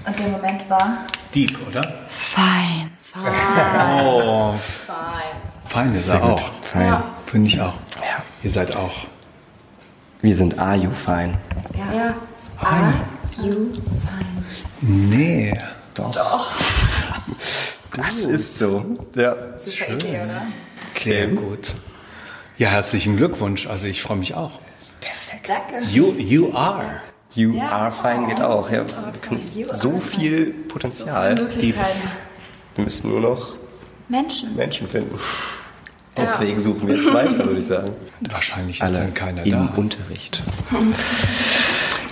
Und 0.04 0.18
der 0.18 0.30
Moment 0.30 0.68
war? 0.68 1.06
Deep, 1.36 1.56
oder? 1.68 1.84
Fein. 2.10 2.90
Oh. 4.04 4.56
Fein 5.78 5.94
ist 5.94 6.06
Sehr 6.08 6.16
er 6.16 6.22
gut. 6.22 6.30
auch. 6.32 6.54
Fein. 6.64 6.88
Ja. 6.88 7.04
Finde 7.28 7.48
ich 7.50 7.62
auch. 7.62 7.76
Ja. 7.98 8.24
Ihr 8.42 8.50
seid 8.50 8.76
auch. 8.76 8.96
Wir 10.24 10.36
sind 10.36 10.58
Are 10.58 10.76
You 10.76 10.90
Fine? 10.90 11.38
Ja. 11.78 12.16
Are 12.60 12.94
you 13.44 13.72
fine? 14.02 14.44
Nee. 14.82 15.56
Doch. 15.94 16.52
Das 17.96 18.26
ist 18.26 18.58
so. 18.58 18.98
Ja. 19.16 19.36
Super 19.64 19.94
Idee, 19.94 20.22
oder? 20.26 20.48
Sehr 20.88 21.28
gut. 21.28 21.76
Ja, 22.58 22.70
herzlichen 22.70 23.16
Glückwunsch. 23.16 23.68
Also 23.68 23.86
ich 23.86 24.02
freue 24.02 24.18
mich 24.18 24.34
auch. 24.34 24.60
Danke. 25.46 25.86
You, 25.92 26.12
you 26.14 26.56
are. 26.56 27.02
You 27.36 27.54
Ja. 27.56 27.70
are 27.70 27.92
fine 27.92 28.26
geht 28.26 28.42
auch. 28.42 28.72
Ja. 28.72 28.84
So 29.72 30.00
viel 30.00 30.56
Potenzial. 30.56 31.36
Möglichkeiten. 31.36 32.02
Wir 32.74 32.84
müssen 32.84 33.12
nur 33.12 33.22
noch 33.22 33.58
Menschen. 34.10 34.56
Menschen 34.56 34.88
finden. 34.88 35.20
Deswegen 36.18 36.60
suchen 36.60 36.88
wir 36.88 36.96
jetzt 36.98 37.14
weiter, 37.14 37.38
würde 37.46 37.60
ich 37.60 37.68
sagen. 37.68 37.92
Wahrscheinlich 38.30 38.78
ist 38.78 38.84
Alle 38.84 39.00
dann 39.00 39.14
keiner 39.14 39.44
im 39.44 39.52
da. 39.52 39.74
Unterricht. 39.76 40.42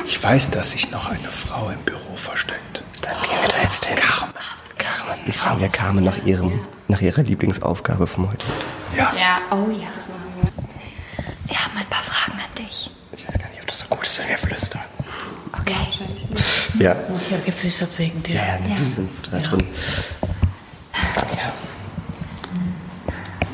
Ich 0.06 0.22
weiß, 0.24 0.52
dass 0.52 0.72
sich 0.72 0.92
noch 0.92 1.10
eine 1.10 1.32
Frau 1.32 1.70
im 1.70 1.80
Büro 1.80 2.16
versteckt. 2.16 2.84
Dann 3.02 3.16
gehen 3.22 3.42
wir 3.42 3.50
da 3.50 3.62
jetzt 3.62 3.86
hin. 3.86 3.96
Carmen. 3.98 4.34
Carmen. 4.78 5.20
Dann 5.26 5.34
fragen 5.34 5.60
wir 5.62 5.70
Carmen 5.70 6.04
nach, 6.04 6.24
ihrem, 6.26 6.60
nach 6.88 7.02
ihrer 7.02 7.24
Lieblingsaufgabe 7.24 8.08
vom 8.08 8.30
heutigen 8.32 8.52
Tag. 8.54 8.98
Ja. 8.98 9.14
Ja. 9.20 9.38
Oh 9.52 9.70
ja. 9.72 9.88
Das 9.96 10.08
machen 10.08 10.22
wir. 10.42 10.52
Wir 11.48 11.58
haben 11.58 11.78
ein 11.78 11.88
paar 11.90 12.04
Fragen 12.04 12.38
an 12.40 12.64
dich. 12.64 12.92
Ich 13.16 13.28
weiß 13.28 13.38
gar 13.40 13.50
nicht, 13.50 13.62
ob 13.62 13.68
das 13.68 13.80
so 13.80 13.86
gut 13.88 14.06
ist, 14.06 14.20
wenn 14.20 14.30
wir 14.30 14.38
flüstern. 14.38 14.82
Okay. 15.54 15.76
Ja. 16.80 16.96
Ich 17.26 17.32
habe 17.34 17.42
geflüstert 17.46 17.90
wegen 17.98 18.22
dir. 18.22 18.36
Ja, 18.36 18.46
ja, 18.46 18.60
nee, 18.68 18.76
die 18.78 18.90
sind 18.92 19.10
da 19.32 19.40
drin. 19.40 19.64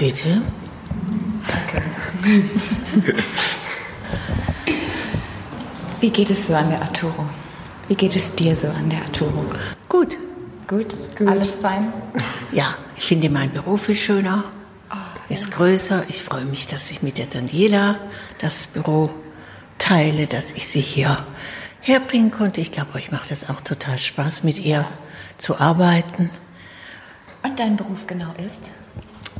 Bitte? 0.02 0.42
Wie 6.00 6.10
geht 6.10 6.32
es 6.32 6.48
so 6.48 6.56
an 6.56 6.72
der 6.72 6.82
Arturo? 6.82 7.30
Wie 7.88 7.94
geht 7.94 8.16
es 8.16 8.34
dir 8.34 8.56
so 8.56 8.70
an 8.70 8.90
der 8.90 9.02
Arturo? 9.02 9.46
Gut. 9.88 10.18
Gut? 10.68 10.88
Alles 11.24 11.54
fein? 11.54 11.94
Ja, 12.52 12.74
ich 12.98 13.04
finde 13.04 13.30
mein 13.30 13.52
Büro 13.52 13.78
viel 13.78 13.94
schöner. 13.94 14.46
Ist 15.30 15.52
größer. 15.52 16.06
Ich 16.08 16.24
freue 16.24 16.46
mich, 16.46 16.66
dass 16.66 16.90
ich 16.90 17.04
mit 17.04 17.20
der 17.20 17.28
Daniela 17.28 18.00
das 18.40 18.66
Büro 18.66 19.12
teile, 19.78 20.26
dass 20.26 20.52
ich 20.54 20.68
sie 20.68 20.82
hier 20.82 21.24
herbringen 21.80 22.32
konnte. 22.32 22.60
Ich 22.60 22.72
glaube, 22.72 22.96
euch 22.96 23.12
macht 23.12 23.30
es 23.30 23.48
auch 23.48 23.62
total 23.62 24.00
Spaß, 24.00 24.44
mit 24.44 24.58
ihr 24.58 24.88
zu 25.38 25.60
arbeiten. 25.60 26.32
Und 27.44 27.60
dein 27.60 27.78
Beruf 27.78 28.08
genau 28.08 28.34
ist? 28.44 28.72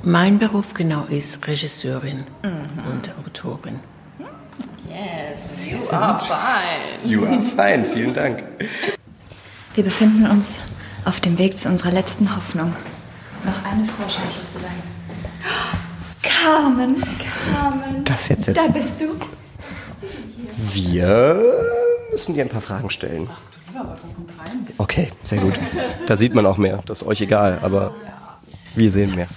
Mein 0.04 0.40
Beruf 0.40 0.74
genau 0.74 1.04
ist 1.06 1.46
Regisseurin 1.48 2.24
Mhm. 2.44 2.92
und 2.92 3.14
Autorin. 3.20 3.80
Yes, 4.90 5.66
you 5.66 5.78
are 5.96 6.20
fine. 6.20 7.10
You 7.12 7.26
are 7.26 7.42
fine, 7.42 7.86
vielen 7.86 8.14
Dank. 8.14 8.44
Wir 9.74 9.84
befinden 9.84 10.26
uns 10.28 10.58
auf 11.06 11.20
dem 11.20 11.38
Weg 11.38 11.58
zu 11.58 11.70
unserer 11.70 11.92
letzten 11.92 12.36
Hoffnung, 12.36 12.74
noch 13.46 13.64
eine 13.72 13.86
Frau 13.86 14.04
Scheichel 14.10 14.46
zu 14.46 14.60
sein. 14.60 14.72
Carmen, 16.22 17.04
Carmen. 17.54 18.04
Das 18.04 18.28
jetzt 18.28 18.48
jetzt- 18.48 18.58
Da 18.58 18.68
bist 18.68 19.00
du. 19.02 19.16
Wir 20.74 21.42
müssen 22.12 22.34
dir 22.34 22.44
ein 22.44 22.50
paar 22.50 22.62
Fragen 22.62 22.90
stellen. 22.90 23.30
Okay, 24.78 25.12
sehr 25.24 25.40
gut. 25.40 25.54
Da 26.08 26.16
sieht 26.16 26.34
man 26.36 26.46
auch 26.46 26.58
mehr. 26.58 26.82
Das 26.86 27.02
ist 27.02 27.08
euch 27.08 27.22
egal, 27.22 27.60
aber 27.62 27.94
wir 28.76 28.92
sehen 28.92 29.16
mehr. 29.16 29.28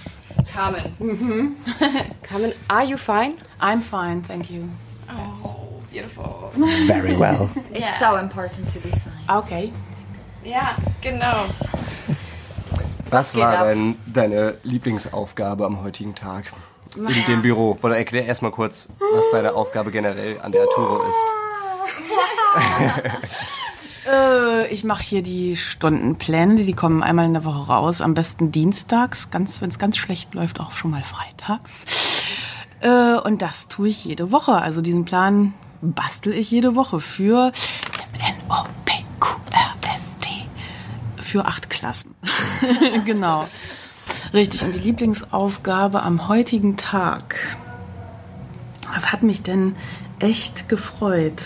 Carmen. 0.55 0.95
Mhm. 0.99 1.55
Carmen, 2.23 2.53
are 2.69 2.85
you 2.85 2.97
fine? 2.97 3.35
I'm 3.59 3.81
fine, 3.81 4.21
thank 4.21 4.49
you. 4.49 4.69
Oh, 5.11 5.81
beautiful. 5.91 6.51
Very 6.87 7.15
well. 7.17 7.49
It's 7.73 7.99
so 7.99 8.15
important 8.15 8.69
to 8.69 8.79
be 8.79 8.89
fine. 8.89 9.37
Okay. 9.37 9.73
Ja, 10.45 10.77
genau. 11.01 11.45
Was 13.09 13.33
geht 13.33 13.41
war 13.41 13.65
dein, 13.65 13.95
deine 14.07 14.57
Lieblingsaufgabe 14.63 15.65
am 15.65 15.83
heutigen 15.83 16.15
Tag? 16.15 16.45
In 16.95 17.25
dem 17.27 17.41
Büro. 17.41 17.77
Oder 17.83 17.97
erklär 17.97 18.25
erstmal 18.25 18.51
kurz, 18.51 18.87
was 18.99 19.25
deine 19.31 19.53
Aufgabe 19.53 19.91
generell 19.91 20.39
an 20.39 20.53
der 20.53 20.61
Arturo 20.61 21.03
ist. 21.03 21.15
Äh, 24.07 24.67
ich 24.67 24.83
mache 24.83 25.03
hier 25.03 25.21
die 25.21 25.55
Stundenpläne, 25.55 26.55
die 26.55 26.73
kommen 26.73 27.03
einmal 27.03 27.25
in 27.25 27.33
der 27.33 27.43
Woche 27.43 27.67
raus, 27.67 28.01
am 28.01 28.13
besten 28.13 28.51
dienstags, 28.51 29.31
ganz, 29.31 29.61
wenn 29.61 29.69
es 29.69 29.79
ganz 29.79 29.97
schlecht 29.97 30.33
läuft, 30.33 30.59
auch 30.59 30.71
schon 30.71 30.91
mal 30.91 31.03
freitags. 31.03 32.23
Äh, 32.81 33.15
und 33.15 33.41
das 33.41 33.67
tue 33.67 33.89
ich 33.89 34.05
jede 34.05 34.31
Woche. 34.31 34.61
Also 34.61 34.81
diesen 34.81 35.05
Plan 35.05 35.53
bastel 35.81 36.33
ich 36.33 36.51
jede 36.51 36.75
Woche 36.75 36.99
für 36.99 37.51
N-O-P-Q-R-S-T. 38.19 40.29
Für 41.21 41.45
acht 41.45 41.69
Klassen. 41.69 42.15
genau. 43.05 43.45
Richtig. 44.33 44.63
Und 44.63 44.75
die 44.75 44.79
Lieblingsaufgabe 44.79 46.03
am 46.03 46.27
heutigen 46.27 46.77
Tag. 46.77 47.57
Was 48.93 49.11
hat 49.11 49.23
mich 49.23 49.41
denn 49.41 49.75
echt 50.19 50.69
gefreut? 50.69 51.43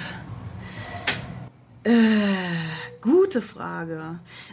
Äh, 1.83 1.91
gute 3.29 3.41
Frage. 3.43 4.01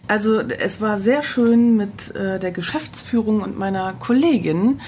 Also 0.07 0.41
es 0.41 0.83
war 0.83 0.99
sehr 0.99 1.23
schön 1.23 1.79
mit 1.79 2.15
äh, 2.15 2.39
der 2.39 2.53
Geschäftsführung 2.53 3.41
und 3.41 3.59
meiner 3.59 3.95
Kollegin 3.95 4.83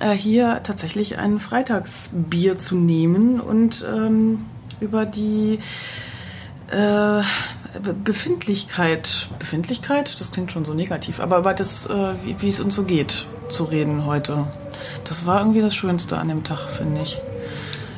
äh, 0.00 0.10
hier 0.10 0.60
tatsächlich 0.64 1.18
ein 1.18 1.38
Freitagsbier 1.38 2.58
zu 2.58 2.74
nehmen 2.74 3.38
und 3.38 3.86
ähm, 3.88 4.44
über 4.80 5.06
die 5.06 5.60
äh, 6.72 7.22
Be- 7.80 7.94
Befindlichkeit, 8.02 9.28
Befindlichkeit, 9.38 10.16
das 10.18 10.32
klingt 10.32 10.50
schon 10.50 10.64
so 10.64 10.74
negativ, 10.74 11.20
aber 11.20 11.38
über 11.38 11.54
das, 11.54 11.86
äh, 11.86 12.14
wie 12.24 12.48
es 12.48 12.58
uns 12.58 12.74
so 12.74 12.82
geht, 12.82 13.24
zu 13.50 13.62
reden 13.62 14.04
heute. 14.04 14.48
Das 15.04 15.26
war 15.26 15.38
irgendwie 15.38 15.60
das 15.60 15.76
Schönste 15.76 16.18
an 16.18 16.26
dem 16.26 16.42
Tag, 16.42 16.68
finde 16.68 17.02
ich. 17.02 17.20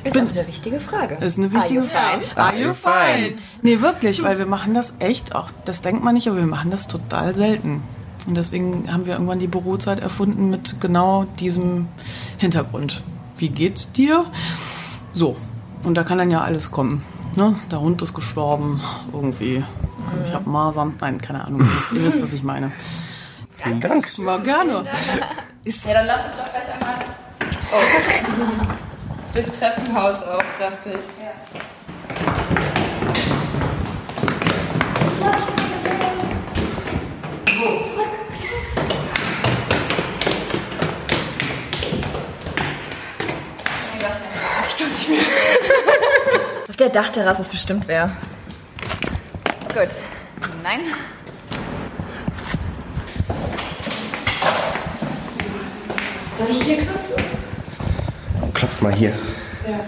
Ist 0.05 0.17
auch 0.17 0.21
eine 0.23 0.47
wichtige 0.47 0.81
Frage. 0.81 1.17
Ist 1.17 1.39
eine 1.39 1.53
wichtige 1.53 1.81
Are 1.81 1.87
you 1.87 1.93
Frage. 1.93 2.23
fine? 2.23 2.37
Are 2.37 2.59
you 2.59 2.73
fine? 2.75 3.37
Nee, 3.63 3.81
wirklich, 3.81 4.23
weil 4.23 4.39
wir 4.39 4.47
machen 4.47 4.75
das 4.75 4.97
echt, 4.99 5.35
auch 5.35 5.51
das 5.65 5.83
denkt 5.83 6.03
man 6.03 6.15
nicht, 6.15 6.29
aber 6.29 6.39
wir 6.39 6.47
machen 6.47 6.71
das 6.71 6.89
total 6.89 7.35
selten. 7.35 7.83
Und 8.27 8.37
deswegen 8.37 8.93
haben 8.93 9.07
wir 9.07 9.15
irgendwann 9.15 9.39
die 9.39 9.47
Bürozeit 9.47 10.01
erfunden 10.01 10.51
mit 10.51 10.81
genau 10.81 11.25
diesem 11.39 11.89
Hintergrund. 12.39 13.03
Wie 13.37 13.49
geht's 13.49 13.93
dir? 13.93 14.27
So. 15.13 15.37
Und 15.83 15.95
da 15.95 16.05
kann 16.05 16.19
dann 16.19 16.31
ja 16.31 16.43
alles 16.43 16.71
kommen. 16.71 17.03
Ne? 17.37 17.55
Der 17.71 17.81
Hund 17.81 18.03
ist 18.03 18.13
gestorben, 18.13 18.81
irgendwie. 19.13 19.65
Ich 20.27 20.35
habe 20.35 20.49
Masern. 20.49 20.95
Nein, 21.01 21.21
keine 21.21 21.45
Ahnung. 21.45 21.63
Ihr 21.95 22.05
wisst, 22.05 22.23
was 22.23 22.33
ich 22.33 22.43
meine. 22.43 22.73
Vielen 23.57 23.81
Dank. 23.81 24.13
War 24.19 24.41
gerne. 24.41 24.85
Ja, 25.65 25.93
dann 25.95 26.07
lass 26.07 26.25
uns 26.25 26.35
doch 26.37 26.51
gleich 26.51 26.75
einmal. 26.75 27.05
Oh. 27.73 28.67
Das 29.33 29.47
Treppenhaus 29.59 30.25
auch, 30.25 30.43
dachte 30.59 30.91
ich. 30.91 30.99
Ich 44.67 44.79
kann 44.79 44.89
nicht 44.89 45.09
mehr. 45.09 45.21
Auf 46.69 46.77
der 46.77 46.89
Dachterrasse 46.89 47.43
ist 47.43 47.51
bestimmt 47.51 47.87
wer. 47.87 48.11
Gut. 49.69 49.89
Nein. 50.63 50.81
Soll 56.37 56.49
ich 56.51 56.63
hier 56.63 56.77
klopfen? 56.79 57.20
Mal 58.81 58.95
hier. 58.95 59.13
Ja. 59.69 59.85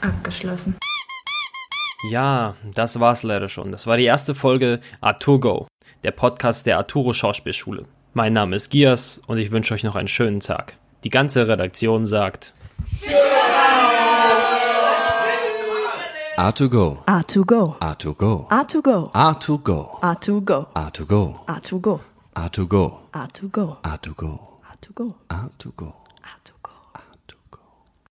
Abgeschlossen. 0.00 0.76
Ja, 2.10 2.54
das 2.74 2.98
war's 3.00 3.22
leider 3.22 3.48
schon. 3.48 3.70
Das 3.70 3.86
war 3.86 3.98
die 3.98 4.04
erste 4.04 4.34
Folge 4.34 4.80
Arturgo, 5.02 5.66
der 6.02 6.12
Podcast 6.12 6.64
der 6.64 6.78
Arturo 6.78 7.12
Schauspielschule. 7.12 7.84
Mein 8.14 8.32
Name 8.32 8.56
ist 8.56 8.70
Gias 8.70 9.20
und 9.26 9.38
ich 9.38 9.50
wünsche 9.50 9.74
euch 9.74 9.84
noch 9.84 9.96
einen 9.96 10.08
schönen 10.08 10.40
Tag. 10.40 10.76
Die 11.04 11.10
ganze 11.10 11.46
Redaktion 11.48 12.06
sagt 12.06 12.54
A 22.36 22.48
to 22.50 22.66
go. 22.66 23.00
A 23.14 23.28
to 23.32 23.48
go. 23.48 23.78
A 23.84 23.96
to 23.98 24.12
go. 24.14 24.58
A 24.72 24.76
to 24.80 24.92
go. 24.92 25.14
A 25.30 25.50
to 25.58 25.72
go. 25.76 26.03